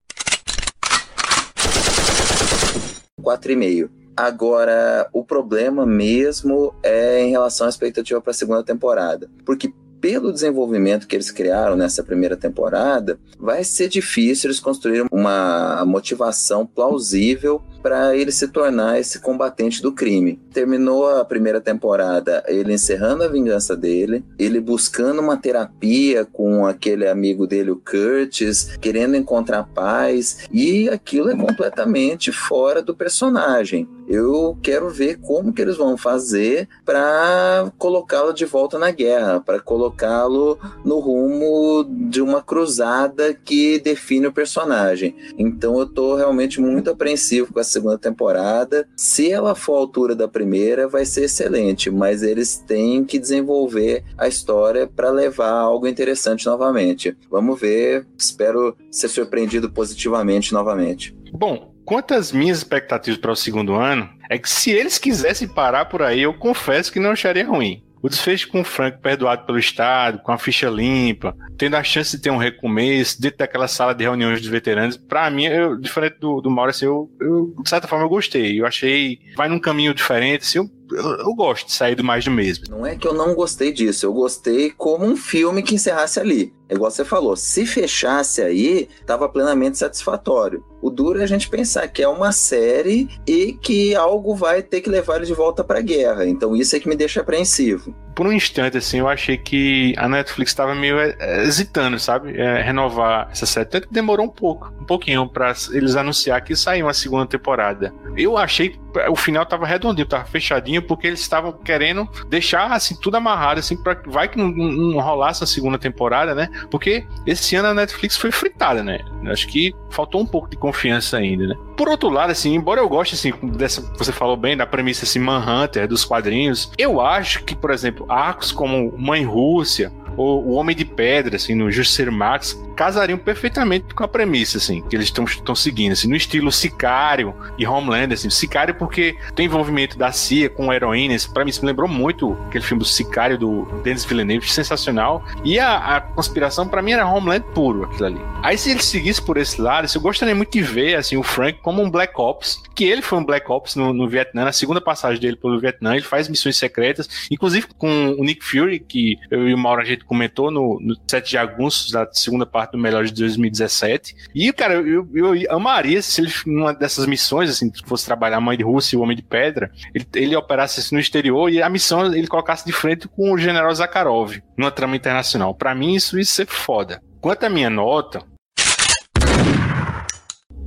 [3.19, 4.03] 4,5.
[4.16, 9.30] Agora, o problema mesmo é em relação à expectativa para a segunda temporada.
[9.45, 15.86] Porque pelo desenvolvimento que eles criaram nessa primeira temporada, vai ser difícil eles construírem uma
[15.86, 20.39] motivação plausível para ele se tornar esse combatente do crime.
[20.53, 27.07] Terminou a primeira temporada ele encerrando a vingança dele, ele buscando uma terapia com aquele
[27.07, 33.88] amigo dele, o Curtis, querendo encontrar paz, e aquilo é completamente fora do personagem.
[34.07, 39.59] Eu quero ver como que eles vão fazer para colocá-lo de volta na guerra, para
[39.59, 45.15] colocá-lo no rumo de uma cruzada que define o personagem.
[45.38, 48.88] Então eu tô realmente muito apreensivo com a segunda temporada.
[48.95, 54.03] Se ela for à altura da primeira, vai ser excelente, mas eles têm que desenvolver
[54.17, 57.17] a história para levar algo interessante novamente.
[57.30, 61.15] Vamos ver, espero ser surpreendido positivamente novamente.
[61.32, 65.86] Bom, Quanto às minhas expectativas para o segundo ano, é que se eles quisessem parar
[65.86, 67.84] por aí, eu confesso que não acharia ruim.
[68.04, 72.18] O desfecho com o Frank perdoado pelo Estado, com a ficha limpa, tendo a chance
[72.18, 76.18] de ter um recomeço dentro daquela sala de reuniões dos veteranos, para mim, eu, diferente
[76.20, 78.60] do, do Mauro, assim, eu, eu, de certa forma, eu gostei.
[78.60, 79.20] Eu achei.
[79.38, 82.65] Vai num caminho diferente, assim, eu, eu, eu, gosto de sair do mais do mesmo.
[82.69, 86.53] Não é que eu não gostei disso, eu gostei como um filme que encerrasse ali.
[86.67, 90.63] É igual você falou, se fechasse aí, estava plenamente satisfatório.
[90.81, 94.81] O duro é a gente pensar que é uma série e que algo vai ter
[94.81, 96.25] que levar ele de volta para a guerra.
[96.25, 97.95] Então isso é que me deixa apreensivo.
[98.16, 102.38] Por um instante, assim, eu achei que a Netflix estava meio é, hesitando, sabe?
[102.39, 103.66] É, renovar essa série.
[103.66, 107.93] Tanto que demorou um pouco, um pouquinho, para eles anunciar que saiu uma segunda temporada.
[108.16, 108.78] Eu achei
[109.09, 113.76] o final tava redondinho, tava fechadinho, porque eles estavam querendo deixar assim tudo amarrado, assim,
[113.76, 116.49] para vai que não, não rolasse a segunda temporada, né?
[116.70, 118.99] Porque esse ano a Netflix foi fritada, né?
[119.26, 121.55] Acho que faltou um pouco de confiança ainda, né?
[121.76, 125.19] Por outro lado, assim, embora eu goste, assim, dessa, você falou bem, da premissa, assim,
[125.19, 130.76] Manhunter, dos quadrinhos, eu acho que, por exemplo, arcos como Mãe Rússia, ou O Homem
[130.76, 135.55] de Pedra, assim, no Justiceiro Max, casariam perfeitamente com a premissa, assim, que eles estão
[135.55, 140.74] seguindo, assim, no estilo Sicário e Homeland, assim, Sicário porque tem envolvimento da CIA com
[140.74, 145.24] heroínas, para mim isso me lembrou muito aquele filme do Sicário do Denis Villeneuve, sensacional,
[145.43, 148.22] e a, a conspiração para mim era Homeland puro, aquilo ali.
[148.41, 151.24] Aí se ele seguisse por esse lado, assim, eu gostaria muito de ver, assim, o
[151.24, 154.51] Frank como um Black Ops, que ele foi um Black Ops no, no Vietnã, na
[154.51, 159.18] segunda passagem dele pelo Vietnã, ele faz missões secretas, inclusive com o Nick Fury, que
[159.30, 162.72] eu e o Mauro a gente comentou no, no 7 de agosto da segunda parte
[162.72, 164.16] do Melhor de 2017.
[164.34, 168.58] E, cara, eu, eu amaria se ele, numa dessas missões, assim, fosse trabalhar a Mãe
[168.58, 171.70] de Rússia e o Homem de Pedra, ele, ele operasse assim, no exterior e a
[171.70, 175.54] missão ele colocasse de frente com o General Zakharov, numa trama internacional.
[175.54, 177.01] Para mim, isso ia ser foda.
[177.22, 178.22] Quanto à minha nota,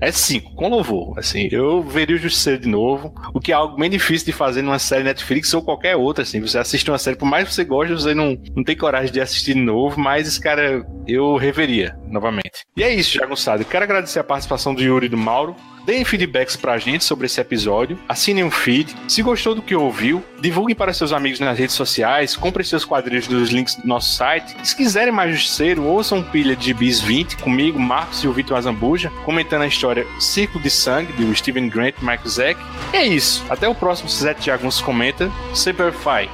[0.00, 1.18] é 5, com louvor.
[1.18, 4.62] Assim, eu veria o Justiceiro de novo, o que é algo bem difícil de fazer
[4.62, 6.22] numa série Netflix ou qualquer outra.
[6.22, 9.12] Assim, você assiste uma série, por mais que você goste, você não, não tem coragem
[9.12, 12.66] de assistir de novo, mas esse cara eu reveria novamente.
[12.76, 13.64] E é isso, Jagunçado.
[13.64, 15.56] Quero agradecer a participação do Yuri e do Mauro.
[15.86, 18.92] Deem feedbacks pra gente sobre esse episódio, assinem um feed.
[19.06, 23.28] Se gostou do que ouviu, divulguem para seus amigos nas redes sociais, comprem seus quadrinhos
[23.28, 24.56] dos links do nosso site.
[24.66, 29.12] Se quiserem mais justiceiro, ouçam Pilha de Bis 20 comigo, Marcos e o Vitor Azambuja,
[29.24, 32.60] comentando a história Círculo de Sangue, do Steven Grant e Michael Zack.
[32.92, 33.44] E é isso.
[33.48, 35.30] Até o próximo Zé Jagunço comenta.
[35.54, 36.28] Superfly.